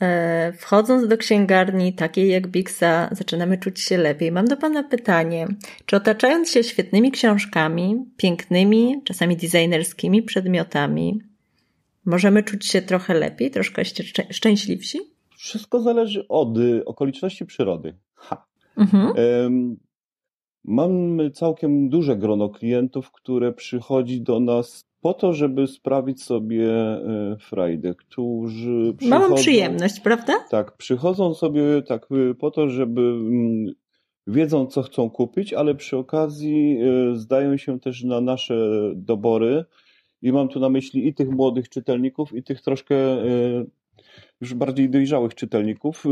E, 0.01 0.53
wchodząc 0.53 1.09
do 1.09 1.17
księgarni 1.17 1.93
takiej 1.93 2.29
jak 2.29 2.47
Bixa, 2.47 3.09
zaczynamy 3.13 3.59
czuć 3.59 3.81
się 3.81 3.99
lepiej. 3.99 4.33
Mam 4.33 4.45
do 4.45 4.57
Pana 4.57 4.83
pytanie, 4.83 5.47
czy 5.87 5.97
otaczając 5.97 6.51
się 6.51 6.65
świetnymi 6.65 7.13
książkami, 7.13 8.05
pięknymi, 8.17 9.03
czasami 9.05 9.37
designerskimi 9.37 10.23
przedmiotami, 10.23 11.21
możemy 12.05 12.43
czuć 12.43 12.67
się 12.67 12.83
trochę 12.83 13.15
lepiej, 13.15 13.51
troszkę 13.51 13.83
szczęśliwsi? 14.31 14.99
Wszystko 15.37 15.81
zależy 15.81 16.29
od 16.29 16.59
y, 16.59 16.85
okoliczności 16.85 17.47
przyrody. 17.47 17.95
Ha. 18.15 18.47
Mhm. 18.77 19.13
Mam 20.65 21.19
całkiem 21.33 21.89
duże 21.89 22.17
grono 22.17 22.49
klientów, 22.49 23.11
które 23.13 23.53
przychodzi 23.53 24.21
do 24.21 24.41
nas 24.41 24.85
po 25.01 25.15
to, 25.15 25.33
żeby 25.33 25.67
sprawić 25.67 26.23
sobie 26.23 26.69
e, 26.69 27.37
frajdę, 27.41 27.95
którzy 27.95 28.95
przychodzą... 28.97 29.21
Małą 29.21 29.35
przyjemność, 29.35 30.01
prawda? 30.01 30.33
Tak, 30.51 30.77
przychodzą 30.77 31.35
sobie 31.35 31.83
tak 31.83 32.07
e, 32.11 32.35
po 32.35 32.51
to, 32.51 32.69
żeby 32.69 33.01
mm, 33.01 33.75
wiedzą, 34.27 34.67
co 34.67 34.83
chcą 34.83 35.11
kupić, 35.11 35.53
ale 35.53 35.75
przy 35.75 35.97
okazji 35.97 36.79
e, 36.79 37.17
zdają 37.17 37.57
się 37.57 37.81
też 37.81 38.05
na 38.05 38.21
nasze 38.21 38.55
dobory 38.97 39.65
i 40.23 40.33
mam 40.33 40.49
tu 40.49 40.61
na 40.61 40.69
myśli 40.69 41.09
i 41.09 41.15
tych 41.15 41.31
młodych 41.31 41.69
czytelników, 41.69 42.35
i 42.35 42.43
tych 42.43 42.61
troszkę 42.61 42.97
już 44.41 44.55
bardziej 44.55 44.91
dojrzałych 44.91 45.35
czytelników, 45.35 46.05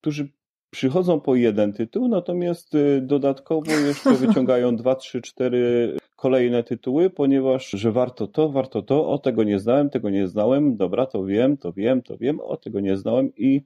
którzy 0.00 0.28
przychodzą 0.72 1.20
po 1.20 1.34
jeden 1.36 1.72
tytuł, 1.72 2.08
natomiast 2.08 2.72
dodatkowo 3.00 3.72
jeszcze 3.72 4.12
wyciągają 4.26 4.76
dwa, 4.76 4.94
trzy, 4.94 5.22
cztery 5.22 5.92
kolejne 6.16 6.62
tytuły, 6.62 7.10
ponieważ, 7.10 7.70
że 7.70 7.92
warto 7.92 8.26
to, 8.26 8.48
warto 8.48 8.82
to, 8.82 9.08
o 9.08 9.18
tego 9.18 9.44
nie 9.44 9.58
znałem, 9.58 9.90
tego 9.90 10.10
nie 10.10 10.28
znałem, 10.28 10.76
dobra, 10.76 11.06
to 11.06 11.24
wiem, 11.24 11.56
to 11.56 11.72
wiem, 11.72 12.02
to 12.02 12.16
wiem, 12.18 12.40
o 12.40 12.56
tego 12.56 12.80
nie 12.80 12.96
znałem 12.96 13.32
i 13.36 13.62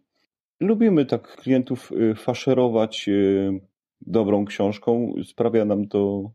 lubimy 0.61 1.07
tak 1.07 1.37
klientów 1.37 1.93
y, 1.93 2.15
faszerować 2.15 3.09
y, 3.09 3.61
dobrą 4.01 4.45
książką. 4.45 5.15
Sprawia 5.25 5.65
nam 5.65 5.89
to 5.89 6.31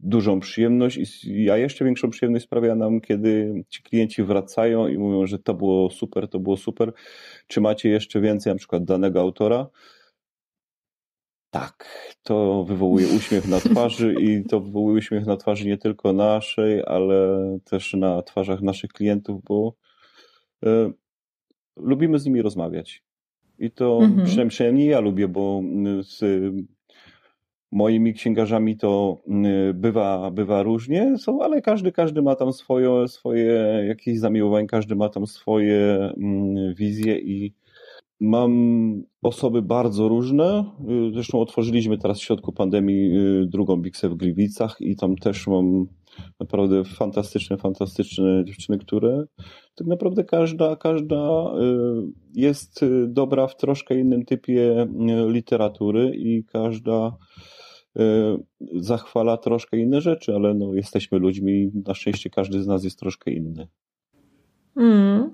dużą 0.00 0.40
przyjemność 0.40 1.24
i 1.24 1.50
a 1.50 1.56
jeszcze 1.56 1.84
większą 1.84 2.10
przyjemność 2.10 2.44
sprawia 2.44 2.74
nam, 2.74 3.00
kiedy 3.00 3.64
ci 3.68 3.82
klienci 3.82 4.22
wracają 4.22 4.88
i 4.88 4.98
mówią, 4.98 5.26
że 5.26 5.38
to 5.38 5.54
było 5.54 5.90
super, 5.90 6.28
to 6.28 6.38
było 6.38 6.56
super. 6.56 6.92
Czy 7.46 7.60
macie 7.60 7.88
jeszcze 7.88 8.20
więcej 8.20 8.52
na 8.52 8.58
przykład 8.58 8.84
danego 8.84 9.20
autora? 9.20 9.66
Tak, 11.50 11.84
to 12.22 12.64
wywołuje 12.64 13.06
uśmiech 13.16 13.48
na 13.48 13.60
twarzy 13.60 14.14
i 14.20 14.44
to 14.44 14.60
wywołuje 14.60 14.98
uśmiech 14.98 15.26
na 15.26 15.36
twarzy 15.36 15.66
nie 15.66 15.78
tylko 15.78 16.12
naszej, 16.12 16.82
ale 16.86 17.58
też 17.64 17.94
na 17.94 18.22
twarzach 18.22 18.62
naszych 18.62 18.90
klientów, 18.90 19.42
bo 19.44 19.74
y, 20.66 20.68
lubimy 21.76 22.18
z 22.18 22.26
nimi 22.26 22.42
rozmawiać. 22.42 23.02
I 23.58 23.70
to 23.70 23.98
mhm. 24.02 24.26
przynajmniej, 24.26 24.50
przynajmniej 24.50 24.88
ja 24.88 25.00
lubię, 25.00 25.28
bo 25.28 25.62
z 26.02 26.24
moimi 27.72 28.14
księgarzami 28.14 28.76
to 28.76 29.22
bywa, 29.74 30.30
bywa 30.30 30.62
różnie, 30.62 31.18
są, 31.18 31.42
ale 31.42 31.62
każdy, 31.62 31.92
każdy 31.92 32.22
ma 32.22 32.34
tam 32.34 32.52
swoje, 32.52 33.08
swoje 33.08 33.52
jakieś 33.88 34.18
zamiłowanie, 34.18 34.66
każdy 34.66 34.96
ma 34.96 35.08
tam 35.08 35.26
swoje 35.26 36.12
wizje 36.76 37.18
i 37.18 37.54
Mam 38.20 39.02
osoby 39.22 39.62
bardzo 39.62 40.08
różne. 40.08 40.64
Zresztą 41.12 41.40
otworzyliśmy 41.40 41.98
teraz 41.98 42.18
w 42.18 42.22
środku 42.22 42.52
pandemii 42.52 43.16
y, 43.42 43.46
drugą 43.46 43.76
Bixę 43.76 44.08
w 44.08 44.14
Gliwicach 44.14 44.76
i 44.80 44.96
tam 44.96 45.16
też 45.16 45.46
mam 45.46 45.86
naprawdę 46.40 46.84
fantastyczne, 46.84 47.56
fantastyczne 47.56 48.44
dziewczyny, 48.44 48.78
które 48.78 49.24
tak 49.74 49.86
naprawdę 49.86 50.24
każda, 50.24 50.76
każda 50.76 51.16
y, 51.16 52.12
jest 52.34 52.80
dobra 53.08 53.46
w 53.46 53.56
troszkę 53.56 53.98
innym 53.98 54.24
typie 54.24 54.86
literatury 55.28 56.12
i 56.16 56.44
każda 56.44 57.16
zachwala 58.76 59.36
troszkę 59.36 59.78
inne 59.78 60.00
rzeczy, 60.00 60.34
ale 60.34 60.54
no, 60.54 60.74
jesteśmy 60.74 61.18
ludźmi 61.18 61.52
i 61.52 61.70
na 61.86 61.94
szczęście 61.94 62.30
każdy 62.30 62.62
z 62.62 62.66
nas 62.66 62.84
jest 62.84 62.98
troszkę 62.98 63.30
inny. 63.30 63.68
Mm. 64.76 65.30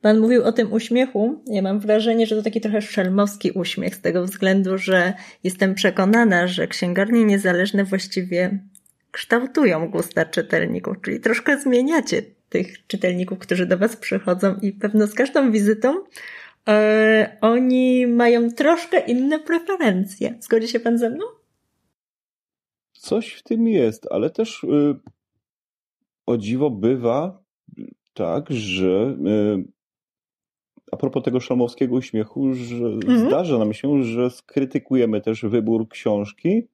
Pan 0.00 0.18
mówił 0.20 0.44
o 0.44 0.52
tym 0.52 0.72
uśmiechu. 0.72 1.42
Ja 1.46 1.62
mam 1.62 1.80
wrażenie, 1.80 2.26
że 2.26 2.36
to 2.36 2.42
taki 2.42 2.60
trochę 2.60 2.82
szelmowski 2.82 3.50
uśmiech, 3.50 3.94
z 3.94 4.00
tego 4.00 4.24
względu, 4.24 4.78
że 4.78 5.12
jestem 5.44 5.74
przekonana, 5.74 6.46
że 6.46 6.66
księgarnie 6.66 7.24
niezależne 7.24 7.84
właściwie 7.84 8.64
kształtują 9.10 9.88
gusta 9.88 10.24
czytelników, 10.24 10.96
czyli 11.02 11.20
troszkę 11.20 11.60
zmieniacie 11.60 12.22
tych 12.48 12.86
czytelników, 12.86 13.38
którzy 13.38 13.66
do 13.66 13.78
Was 13.78 13.96
przychodzą 13.96 14.56
i 14.62 14.72
pewno 14.72 15.06
z 15.06 15.14
każdą 15.14 15.52
wizytą 15.52 16.04
e, 16.68 17.36
oni 17.40 18.06
mają 18.06 18.50
troszkę 18.50 19.00
inne 19.00 19.38
preferencje. 19.38 20.34
Zgodzi 20.40 20.68
się 20.68 20.80
Pan 20.80 20.98
ze 20.98 21.10
mną? 21.10 21.24
Coś 22.92 23.32
w 23.32 23.42
tym 23.42 23.68
jest, 23.68 24.06
ale 24.10 24.30
też 24.30 24.64
y, 24.64 24.94
o 26.26 26.36
dziwo 26.36 26.70
bywa, 26.70 27.42
tak, 28.14 28.50
że 28.50 29.16
a 30.92 30.96
propos 30.96 31.22
tego 31.22 31.40
szalmowskiego 31.40 31.96
uśmiechu, 31.96 32.54
że 32.54 32.86
mhm. 32.86 33.28
zdarza 33.28 33.58
nam 33.58 33.72
się, 33.72 34.02
że 34.02 34.30
skrytykujemy 34.30 35.20
też 35.20 35.42
wybór 35.42 35.88
książki, 35.88 36.68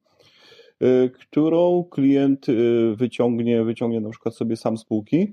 którą 1.20 1.84
klient 1.90 2.46
wyciągnie, 2.94 3.64
wyciągnie 3.64 4.00
na 4.00 4.10
przykład 4.10 4.34
sobie 4.34 4.56
sam 4.56 4.76
z 4.76 4.84
półki 4.84 5.32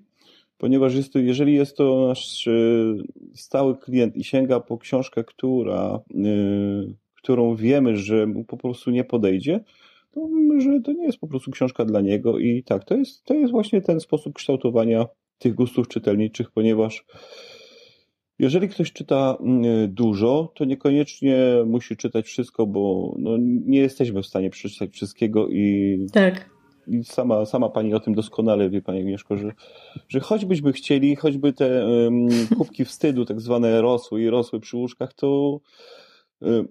ponieważ 0.64 0.96
jest 0.96 1.14
to, 1.14 1.20
jeżeli 1.20 1.54
jest 1.54 1.78
to 1.78 2.08
nasz 2.08 2.48
e, 2.48 2.52
stały 3.34 3.78
klient 3.78 4.16
i 4.16 4.24
sięga 4.24 4.60
po 4.60 4.78
książkę, 4.78 5.24
która, 5.24 6.00
którą 7.16 7.56
wiemy, 7.56 7.98
że 7.98 8.28
mu 8.28 8.44
po 8.44 8.58
prostu 8.58 8.92
nie 8.92 9.04
podejdzie, 9.04 9.60
to 10.12 10.20
mówimy, 10.20 10.62
że 10.62 10.82
to 10.82 10.92
nie 10.92 11.06
jest 11.06 11.18
po 11.18 11.28
prostu 11.28 11.52
książka 11.52 11.86
dla 11.86 12.02
niego 12.02 12.40
i 12.40 12.64
tak, 12.64 12.84
to 12.86 12.96
jest, 12.96 13.24
to 13.24 13.34
jest 13.34 13.52
właśnie 13.52 13.82
ten 13.82 14.00
sposób 14.00 14.34
kształtowania 14.34 15.06
tych 15.38 15.54
gustów 15.54 15.88
czytelniczych, 15.88 16.52
ponieważ 16.52 17.06
jeżeli 18.40 18.70
ktoś 18.70 18.92
czyta 18.92 19.38
dużo, 19.88 20.52
to 20.56 20.66
niekoniecznie 20.66 21.38
musi 21.66 21.98
czytać 21.98 22.26
wszystko, 22.26 22.68
bo 22.68 23.16
no, 23.20 23.38
nie 23.66 23.80
jesteśmy 23.80 24.22
w 24.22 24.28
stanie 24.28 24.50
przeczytać 24.50 24.92
wszystkiego 24.92 25.48
i 25.48 25.98
tak 26.14 26.54
i 26.88 27.04
sama, 27.04 27.46
sama 27.46 27.70
pani 27.70 27.94
o 27.94 28.00
tym 28.00 28.14
doskonale 28.14 28.70
wie, 28.70 28.82
pani 28.82 29.00
Agnieszko, 29.00 29.38
że, 29.38 29.52
że 30.08 30.20
choćbyśmy 30.20 30.74
chcieli, 30.74 31.16
choćby 31.16 31.54
te 31.54 31.88
um, 31.88 32.28
kubki 32.58 32.86
wstydu 32.86 33.26
tak 33.26 33.42
zwane 33.42 33.82
rosły 33.82 34.22
i 34.22 34.30
rosły 34.30 34.60
przy 34.60 34.78
łóżkach, 34.78 35.14
to 35.14 35.60
um, 36.42 36.68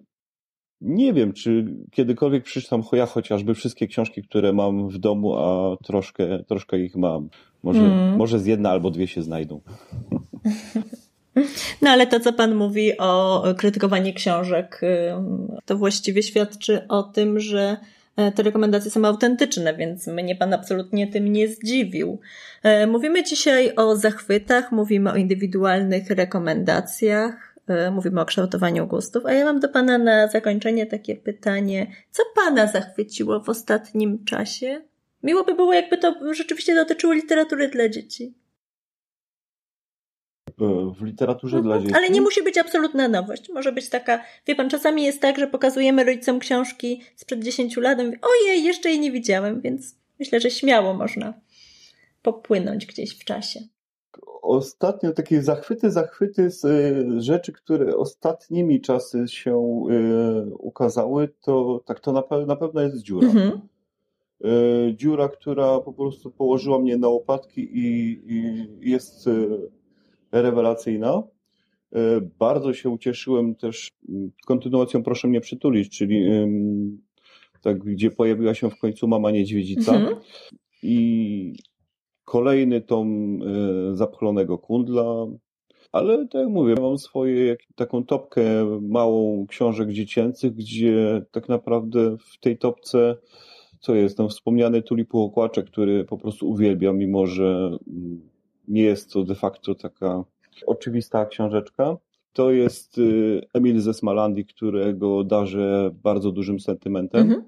nie 0.80 1.12
wiem, 1.12 1.32
czy 1.32 1.76
kiedykolwiek 1.90 2.44
przeczytam 2.44 2.82
ja 2.92 3.06
chociażby 3.06 3.54
wszystkie 3.54 3.86
książki, 3.86 4.22
które 4.22 4.52
mam 4.52 4.88
w 4.88 4.98
domu, 4.98 5.36
a 5.36 5.76
troszkę, 5.84 6.44
troszkę 6.44 6.78
ich 6.78 6.96
mam. 6.96 7.28
Może, 7.62 7.80
mm. 7.80 8.16
może 8.16 8.38
z 8.38 8.46
jedna 8.46 8.70
albo 8.70 8.90
dwie 8.90 9.06
się 9.06 9.22
znajdą. 9.22 9.60
No 11.82 11.90
ale 11.90 12.06
to, 12.06 12.20
co 12.20 12.32
Pan 12.32 12.54
mówi 12.54 12.98
o 12.98 13.44
krytykowaniu 13.58 14.14
książek, 14.14 14.80
to 15.66 15.76
właściwie 15.76 16.22
świadczy 16.22 16.88
o 16.88 17.02
tym, 17.02 17.40
że 17.40 17.76
E, 18.16 18.32
te 18.32 18.42
rekomendacje 18.42 18.90
są 18.90 19.04
autentyczne, 19.04 19.74
więc 19.74 20.06
mnie 20.06 20.36
Pan 20.36 20.54
absolutnie 20.54 21.06
tym 21.06 21.32
nie 21.32 21.48
zdziwił. 21.48 22.20
E, 22.62 22.86
mówimy 22.86 23.22
dzisiaj 23.22 23.72
o 23.76 23.96
zachwytach, 23.96 24.72
mówimy 24.72 25.12
o 25.12 25.16
indywidualnych 25.16 26.10
rekomendacjach, 26.10 27.56
e, 27.68 27.90
mówimy 27.90 28.20
o 28.20 28.24
kształtowaniu 28.24 28.86
gustów, 28.86 29.26
a 29.26 29.32
ja 29.32 29.44
mam 29.44 29.60
do 29.60 29.68
Pana 29.68 29.98
na 29.98 30.28
zakończenie 30.28 30.86
takie 30.86 31.16
pytanie, 31.16 31.86
co 32.10 32.22
Pana 32.34 32.66
zachwyciło 32.66 33.40
w 33.40 33.48
ostatnim 33.48 34.24
czasie? 34.24 34.80
Miło 35.22 35.44
by 35.44 35.54
było, 35.54 35.72
jakby 35.72 35.98
to 35.98 36.14
rzeczywiście 36.32 36.74
dotyczyło 36.74 37.12
literatury 37.12 37.68
dla 37.68 37.88
dzieci. 37.88 38.34
E, 40.62 40.92
w 40.94 41.02
literaturze 41.02 41.56
mhm, 41.56 41.64
dla 41.64 41.82
dzieci. 41.82 41.94
Ale 41.98 42.10
nie 42.10 42.20
musi 42.20 42.42
być 42.42 42.58
absolutna 42.58 43.08
nowość. 43.08 43.48
Może 43.48 43.72
być 43.72 43.88
taka, 43.88 44.20
wie 44.46 44.54
pan, 44.54 44.70
czasami 44.70 45.04
jest 45.04 45.20
tak, 45.20 45.38
że 45.38 45.46
pokazujemy 45.46 46.04
rodzicom 46.04 46.38
książki 46.38 47.02
sprzed 47.16 47.44
10 47.44 47.76
lat 47.76 48.00
i 48.00 48.04
mówię, 48.04 48.18
ojej, 48.22 48.64
jeszcze 48.64 48.88
jej 48.88 49.00
nie 49.00 49.12
widziałem, 49.12 49.60
więc 49.60 49.96
myślę, 50.18 50.40
że 50.40 50.50
śmiało 50.50 50.94
można 50.94 51.34
popłynąć 52.22 52.86
gdzieś 52.86 53.18
w 53.18 53.24
czasie. 53.24 53.60
Ostatnio 54.42 55.12
takie 55.12 55.42
zachwyty, 55.42 55.90
zachwyty 55.90 56.50
z 56.50 56.64
y, 56.64 57.20
rzeczy, 57.22 57.52
które 57.52 57.96
ostatnimi 57.96 58.80
czasy 58.80 59.28
się 59.28 59.84
y, 59.90 60.54
ukazały, 60.54 61.28
to 61.40 61.82
tak 61.86 62.00
to 62.00 62.12
na, 62.12 62.22
pe 62.22 62.46
na 62.46 62.56
pewno 62.56 62.80
jest 62.80 63.02
dziura. 63.02 63.28
Mhm. 63.28 63.60
Dziura, 64.94 65.28
która 65.28 65.80
po 65.80 65.92
prostu 65.92 66.30
położyła 66.30 66.78
mnie 66.78 66.96
na 66.96 67.08
łopatki 67.08 67.60
i, 67.72 68.20
i 68.26 68.90
jest 68.90 69.28
rewelacyjna. 70.32 71.22
E, 71.92 72.20
bardzo 72.38 72.74
się 72.74 72.90
ucieszyłem 72.90 73.54
też 73.54 73.90
mm, 74.08 74.30
kontynuacją 74.46 75.02
Proszę 75.02 75.28
mnie 75.28 75.40
przytulić, 75.40 75.98
czyli 75.98 76.26
tak, 77.62 77.78
gdzie 77.78 78.10
pojawiła 78.10 78.54
się 78.54 78.70
w 78.70 78.78
końcu 78.78 79.08
mama 79.08 79.30
niedźwiedzica. 79.30 79.94
Mhm. 79.94 80.16
I 80.82 81.54
kolejny 82.24 82.80
tom 82.80 83.38
e, 83.42 83.96
zapchlonego 83.96 84.58
kundla. 84.58 85.26
Ale 85.92 86.28
tak 86.28 86.42
jak 86.42 86.50
mówię, 86.50 86.74
mam 86.80 86.98
swoje 86.98 87.56
taką 87.74 88.04
topkę 88.04 88.42
małą 88.82 89.46
książek 89.46 89.92
dziecięcych, 89.92 90.54
gdzie 90.54 91.22
tak 91.30 91.48
naprawdę 91.48 92.16
w 92.16 92.40
tej 92.40 92.58
topce 92.58 93.16
co 93.82 93.94
jest 93.94 94.16
ten 94.16 94.28
wspomniany 94.28 94.82
Tulipu 94.82 95.22
Okłaczek, 95.22 95.66
który 95.66 96.04
po 96.04 96.18
prostu 96.18 96.50
uwielbiam, 96.50 96.98
mimo 96.98 97.26
że 97.26 97.78
mm, 97.88 98.20
nie 98.68 98.82
jest 98.82 99.12
to 99.12 99.24
de 99.24 99.34
facto 99.34 99.74
taka 99.74 100.24
oczywista 100.66 101.26
książeczka. 101.26 101.96
To 102.32 102.50
jest 102.50 102.98
y, 102.98 103.40
Emil 103.54 103.80
ze 103.80 103.94
Smalandii, 103.94 104.44
którego 104.44 105.24
darzę 105.24 105.90
bardzo 106.02 106.32
dużym 106.32 106.60
sentymentem. 106.60 107.22
Mhm. 107.22 107.42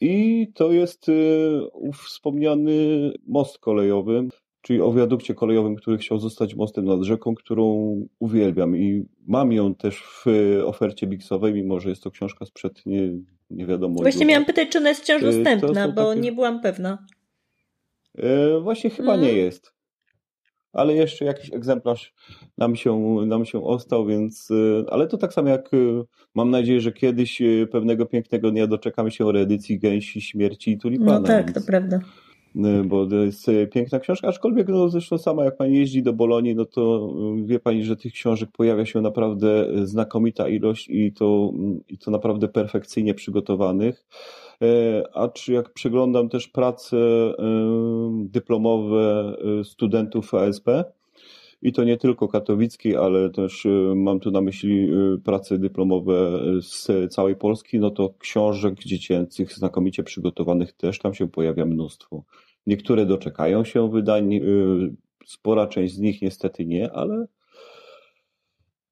I 0.00 0.46
to 0.54 0.72
jest 0.72 1.08
y, 1.08 1.60
wspomniany 2.04 3.12
most 3.26 3.58
kolejowy, 3.58 4.28
czyli 4.62 4.80
o 4.80 4.92
wiadukcie 4.92 5.34
kolejowym, 5.34 5.76
który 5.76 5.98
chciał 5.98 6.18
zostać 6.18 6.54
mostem 6.54 6.84
nad 6.84 7.02
rzeką, 7.02 7.34
którą 7.34 7.96
uwielbiam. 8.18 8.76
I 8.76 9.04
mam 9.26 9.52
ją 9.52 9.74
też 9.74 10.02
w 10.02 10.24
ofercie 10.64 11.06
Bixowej, 11.06 11.54
mimo 11.54 11.80
że 11.80 11.88
jest 11.88 12.02
to 12.02 12.10
książka 12.10 12.44
sprzed 12.46 12.86
nie, 12.86 13.12
nie 13.50 13.66
wiadomo. 13.66 13.94
Właśnie 13.94 14.26
miałam 14.26 14.44
pytać, 14.44 14.68
czy 14.68 14.78
ona 14.78 14.88
jest 14.88 15.02
wciąż 15.02 15.22
y, 15.22 15.26
dostępna, 15.26 15.88
bo 15.88 16.08
takie... 16.08 16.20
nie 16.20 16.32
byłam 16.32 16.60
pewna. 16.60 17.06
Właśnie 18.62 18.90
chyba 18.90 19.14
mm. 19.14 19.26
nie 19.26 19.32
jest 19.32 19.75
ale 20.76 20.94
jeszcze 20.94 21.24
jakiś 21.24 21.52
egzemplarz 21.52 22.14
nam 22.58 22.76
się, 22.76 23.16
nam 23.26 23.44
się 23.44 23.64
ostał, 23.64 24.06
więc, 24.06 24.50
y, 24.50 24.84
ale 24.90 25.06
to 25.06 25.18
tak 25.18 25.34
samo 25.34 25.48
jak 25.48 25.74
y, 25.74 26.04
mam 26.34 26.50
nadzieję, 26.50 26.80
że 26.80 26.92
kiedyś 26.92 27.40
y, 27.40 27.68
pewnego 27.72 28.06
pięknego 28.06 28.50
dnia 28.50 28.66
doczekamy 28.66 29.10
się 29.10 29.32
reedycji 29.32 29.78
Gęsi, 29.78 30.20
Śmierci 30.20 30.70
i 30.70 30.78
Tulipana. 30.78 31.20
No 31.20 31.26
tak, 31.26 31.46
więc, 31.46 31.58
to 31.58 31.66
prawda. 31.66 32.00
Bo 32.84 33.06
to 33.06 33.16
jest 33.16 33.46
piękna 33.72 34.00
książka, 34.00 34.28
aczkolwiek 34.28 34.68
no 34.68 34.88
zresztą 34.88 35.18
sama 35.18 35.44
jak 35.44 35.56
pani 35.56 35.78
jeździ 35.78 36.02
do 36.02 36.12
Bolonii, 36.12 36.54
no 36.54 36.64
to 36.64 37.14
wie 37.44 37.60
pani, 37.60 37.84
że 37.84 37.96
tych 37.96 38.12
książek 38.12 38.50
pojawia 38.52 38.86
się 38.86 39.00
naprawdę 39.00 39.66
znakomita 39.84 40.48
ilość 40.48 40.88
i 40.88 41.12
to, 41.12 41.52
i 41.88 41.98
to 41.98 42.10
naprawdę 42.10 42.48
perfekcyjnie 42.48 43.14
przygotowanych. 43.14 44.04
E, 44.62 45.02
a 45.16 45.28
czy 45.28 45.52
jak 45.52 45.72
przeglądam 45.72 46.28
też 46.28 46.48
prace 46.48 46.96
e, 46.96 47.34
dyplomowe 48.24 49.36
e, 49.60 49.64
studentów 49.64 50.34
ASP, 50.34 50.68
i 51.62 51.72
to 51.72 51.84
nie 51.84 51.96
tylko 51.96 52.28
katowickiej, 52.28 52.96
ale 52.96 53.30
też 53.30 53.66
mam 53.94 54.20
tu 54.20 54.30
na 54.30 54.40
myśli 54.40 54.88
prace 55.24 55.58
dyplomowe 55.58 56.40
z 56.62 56.88
całej 57.14 57.36
Polski, 57.36 57.78
no 57.78 57.90
to 57.90 58.14
książek 58.18 58.78
dziecięcych 58.78 59.52
znakomicie 59.52 60.02
przygotowanych 60.02 60.72
też 60.72 60.98
tam 60.98 61.14
się 61.14 61.28
pojawia 61.28 61.66
mnóstwo. 61.66 62.24
Niektóre 62.66 63.06
doczekają 63.06 63.64
się 63.64 63.90
wydań, 63.90 64.40
spora 65.26 65.66
część 65.66 65.94
z 65.94 65.98
nich 65.98 66.22
niestety 66.22 66.66
nie, 66.66 66.92
ale 66.92 67.26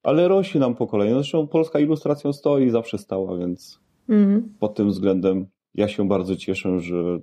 ale 0.02 0.28
rośnie 0.28 0.60
nam 0.60 0.74
po 0.74 0.86
kolei. 0.86 1.12
Zresztą 1.12 1.46
polska 1.46 1.78
ilustracją 1.78 2.32
stoi, 2.32 2.70
zawsze 2.70 2.98
stała, 2.98 3.36
więc 3.36 3.80
mm. 4.08 4.54
pod 4.60 4.74
tym 4.74 4.88
względem 4.88 5.46
ja 5.74 5.88
się 5.88 6.08
bardzo 6.08 6.36
cieszę, 6.36 6.80
że 6.80 7.18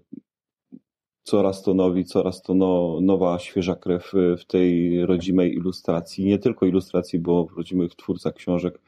coraz 1.24 1.64
to 1.64 1.74
nowi, 1.74 2.06
coraz 2.06 2.42
to 2.42 2.54
no, 2.54 3.00
nowa, 3.02 3.40
świeża 3.40 3.76
krew 3.76 4.12
w 4.38 4.46
tej 4.46 5.06
rodzimej 5.06 5.54
ilustracji. 5.54 6.26
Nie 6.26 6.40
tylko 6.40 6.66
ilustracji, 6.66 7.20
bo 7.20 7.46
w 7.46 7.58
rodzimych 7.58 7.96
twórcach 7.96 8.34
książek 8.34 8.80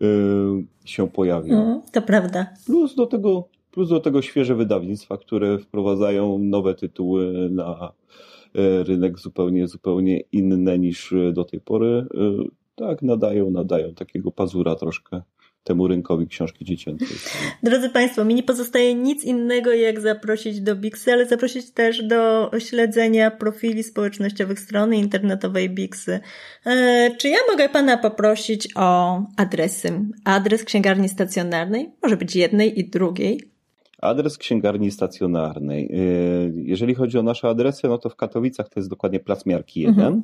yy, 0.00 0.64
się 0.84 1.08
pojawia. 1.08 1.54
Mm, 1.54 1.82
to 1.92 2.02
prawda. 2.02 2.46
Plus 2.66 2.94
do 2.94 3.06
tego 3.06 3.48
plus 3.70 3.88
do 3.88 4.00
tego 4.00 4.22
świeże 4.22 4.54
wydawnictwa, 4.54 5.18
które 5.18 5.58
wprowadzają 5.58 6.38
nowe 6.38 6.74
tytuły 6.74 7.50
na 7.50 7.92
yy, 8.54 8.84
rynek 8.84 9.18
zupełnie, 9.18 9.68
zupełnie 9.68 10.20
inne 10.32 10.78
niż 10.78 11.14
do 11.32 11.44
tej 11.44 11.60
pory. 11.60 12.06
Yy, 12.14 12.48
tak, 12.74 13.02
nadają, 13.02 13.50
nadają 13.50 13.94
takiego 13.94 14.30
pazura 14.30 14.74
troszkę 14.74 15.22
temu 15.64 15.88
rynkowi 15.88 16.26
książki 16.26 16.64
dziecięcej. 16.64 17.16
Drodzy 17.62 17.90
Państwo, 17.90 18.24
mi 18.24 18.34
nie 18.34 18.42
pozostaje 18.42 18.94
nic 18.94 19.24
innego, 19.24 19.72
jak 19.72 20.00
zaprosić 20.00 20.60
do 20.60 20.76
Bixy, 20.76 21.12
ale 21.12 21.26
zaprosić 21.26 21.70
też 21.70 22.02
do 22.02 22.50
śledzenia 22.58 23.30
profili 23.30 23.82
społecznościowych 23.82 24.60
strony 24.60 24.96
internetowej 24.96 25.70
Bixy. 25.70 26.20
E, 26.66 27.10
czy 27.18 27.28
ja 27.28 27.38
mogę 27.50 27.68
Pana 27.68 27.98
poprosić 27.98 28.68
o 28.76 29.20
adresy? 29.36 30.00
Adres 30.24 30.64
księgarni 30.64 31.08
stacjonarnej, 31.08 31.90
może 32.02 32.16
być 32.16 32.36
jednej 32.36 32.80
i 32.80 32.90
drugiej. 32.90 33.40
Adres 33.98 34.38
księgarni 34.38 34.90
stacjonarnej. 34.90 35.84
E, 35.84 35.96
jeżeli 36.54 36.94
chodzi 36.94 37.18
o 37.18 37.22
nasze 37.22 37.48
adresy, 37.48 37.88
no 37.88 37.98
to 37.98 38.10
w 38.10 38.16
Katowicach 38.16 38.68
to 38.68 38.80
jest 38.80 38.90
dokładnie 38.90 39.20
Plac 39.20 39.46
Miarki 39.46 39.80
1. 39.80 40.00
Mhm. 40.00 40.22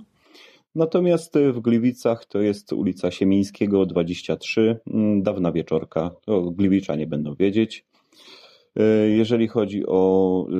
Natomiast 0.74 1.38
w 1.52 1.61
Gliwicach 1.61 2.24
to 2.24 2.40
jest 2.40 2.72
ulica 2.72 3.11
Siemińskiego 3.11 3.87
23, 3.87 4.80
mm, 4.87 5.22
dawna 5.22 5.52
wieczorka, 5.52 6.11
to 6.20 6.42
Gliwiczanie 6.42 7.06
będą 7.06 7.35
wiedzieć. 7.35 7.87
E, 8.76 8.83
jeżeli 9.09 9.48
chodzi 9.48 9.87
o 9.87 10.46
e, 10.52 10.54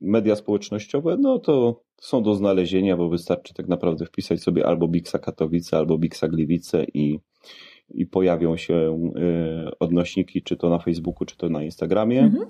media 0.00 0.36
społecznościowe, 0.36 1.16
no 1.20 1.38
to 1.38 1.82
są 2.00 2.22
do 2.22 2.34
znalezienia, 2.34 2.96
bo 2.96 3.08
wystarczy 3.08 3.54
tak 3.54 3.68
naprawdę 3.68 4.06
wpisać 4.06 4.42
sobie 4.42 4.66
albo 4.66 4.88
Bixa 4.88 5.18
Katowice, 5.18 5.76
albo 5.76 5.98
Bixa 5.98 6.28
Gliwice 6.28 6.84
i, 6.94 7.18
i 7.94 8.06
pojawią 8.06 8.56
się 8.56 8.74
y, 8.74 9.78
odnośniki, 9.78 10.42
czy 10.42 10.56
to 10.56 10.70
na 10.70 10.78
Facebooku, 10.78 11.26
czy 11.26 11.36
to 11.36 11.48
na 11.48 11.62
Instagramie. 11.62 12.20
Mhm. 12.20 12.46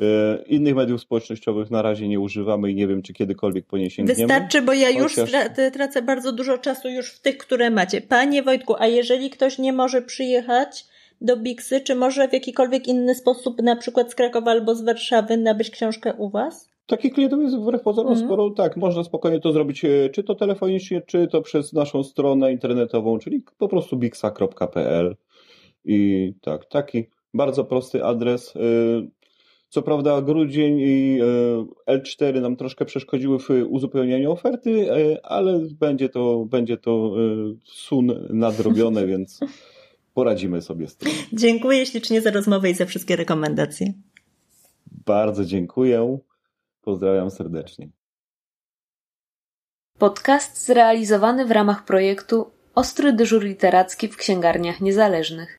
Y, 0.00 0.44
innych 0.46 0.74
mediów 0.74 1.00
społecznościowych 1.00 1.70
na 1.70 1.82
razie 1.82 2.08
nie 2.08 2.20
używamy 2.20 2.70
i 2.70 2.74
nie 2.74 2.86
wiem, 2.86 3.02
czy 3.02 3.12
kiedykolwiek 3.12 3.66
po 3.66 3.78
nie 3.78 3.90
sięgniemy. 3.90 4.18
Wystarczy, 4.18 4.62
bo 4.62 4.72
ja 4.72 4.90
już 4.90 5.14
Chociaż... 5.14 5.30
tracę 5.72 6.02
bardzo 6.02 6.32
dużo 6.32 6.58
czasu 6.58 6.88
już 6.88 7.12
w 7.12 7.20
tych, 7.20 7.38
które 7.38 7.70
macie. 7.70 8.00
Panie 8.00 8.42
Wojtku, 8.42 8.74
a 8.78 8.86
jeżeli 8.86 9.30
ktoś 9.30 9.58
nie 9.58 9.72
może 9.72 10.02
przyjechać 10.02 10.86
do 11.20 11.36
Bixy, 11.36 11.80
czy 11.80 11.94
może 11.94 12.28
w 12.28 12.32
jakikolwiek 12.32 12.88
inny 12.88 13.14
sposób, 13.14 13.62
na 13.62 13.76
przykład 13.76 14.10
z 14.10 14.14
Krakowa 14.14 14.50
albo 14.50 14.74
z 14.74 14.82
Warszawy, 14.82 15.36
nabyć 15.36 15.70
książkę 15.70 16.14
u 16.14 16.30
Was? 16.30 16.69
Takich 16.90 17.12
klientów 17.12 17.42
jest 17.42 17.56
wbrew 17.56 17.82
pozorom 17.82 18.12
mm. 18.12 18.24
sporo. 18.24 18.50
Tak, 18.50 18.76
można 18.76 19.04
spokojnie 19.04 19.40
to 19.40 19.52
zrobić, 19.52 19.84
e, 19.84 20.08
czy 20.08 20.22
to 20.22 20.34
telefonicznie, 20.34 21.02
czy 21.06 21.28
to 21.28 21.42
przez 21.42 21.72
naszą 21.72 22.02
stronę 22.04 22.52
internetową, 22.52 23.18
czyli 23.18 23.42
po 23.58 23.68
prostu 23.68 23.96
bixa.pl. 23.96 25.16
I 25.84 26.32
tak, 26.40 26.64
taki 26.64 27.04
bardzo 27.34 27.64
prosty 27.64 28.04
adres. 28.04 28.56
E, 28.56 28.60
co 29.68 29.82
prawda 29.82 30.22
grudzień 30.22 30.78
i 30.80 31.18
e, 31.86 31.96
L4 31.96 32.40
nam 32.40 32.56
troszkę 32.56 32.84
przeszkodziły 32.84 33.38
w 33.38 33.48
uzupełnianiu 33.68 34.32
oferty, 34.32 34.88
ale 35.22 35.60
będzie 35.80 36.08
to, 36.08 36.44
będzie 36.44 36.76
to 36.76 37.14
sun 37.64 38.26
nadrobione, 38.30 39.06
więc 39.12 39.40
poradzimy 40.14 40.62
sobie 40.62 40.88
z 40.88 40.96
tym. 40.96 41.12
Dziękuję 41.32 41.86
ślicznie 41.86 42.20
za 42.20 42.30
rozmowę 42.30 42.70
i 42.70 42.74
za 42.74 42.86
wszystkie 42.86 43.16
rekomendacje. 43.16 43.92
Bardzo 45.06 45.44
dziękuję. 45.44 46.18
Pozdrawiam 46.80 47.30
serdecznie. 47.30 47.90
Podcast 49.98 50.64
zrealizowany 50.66 51.46
w 51.46 51.50
ramach 51.50 51.84
projektu 51.84 52.50
Ostry 52.74 53.12
dyżur 53.12 53.44
literacki 53.44 54.08
w 54.08 54.16
księgarniach 54.16 54.80
niezależnych. 54.80 55.56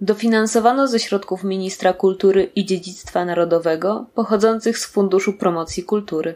Dofinansowano 0.00 0.88
ze 0.88 0.98
środków 0.98 1.44
Ministra 1.44 1.92
Kultury 1.92 2.44
i 2.44 2.64
Dziedzictwa 2.64 3.24
Narodowego 3.24 4.06
pochodzących 4.14 4.78
z 4.78 4.86
Funduszu 4.86 5.32
Promocji 5.32 5.82
Kultury. 5.82 6.34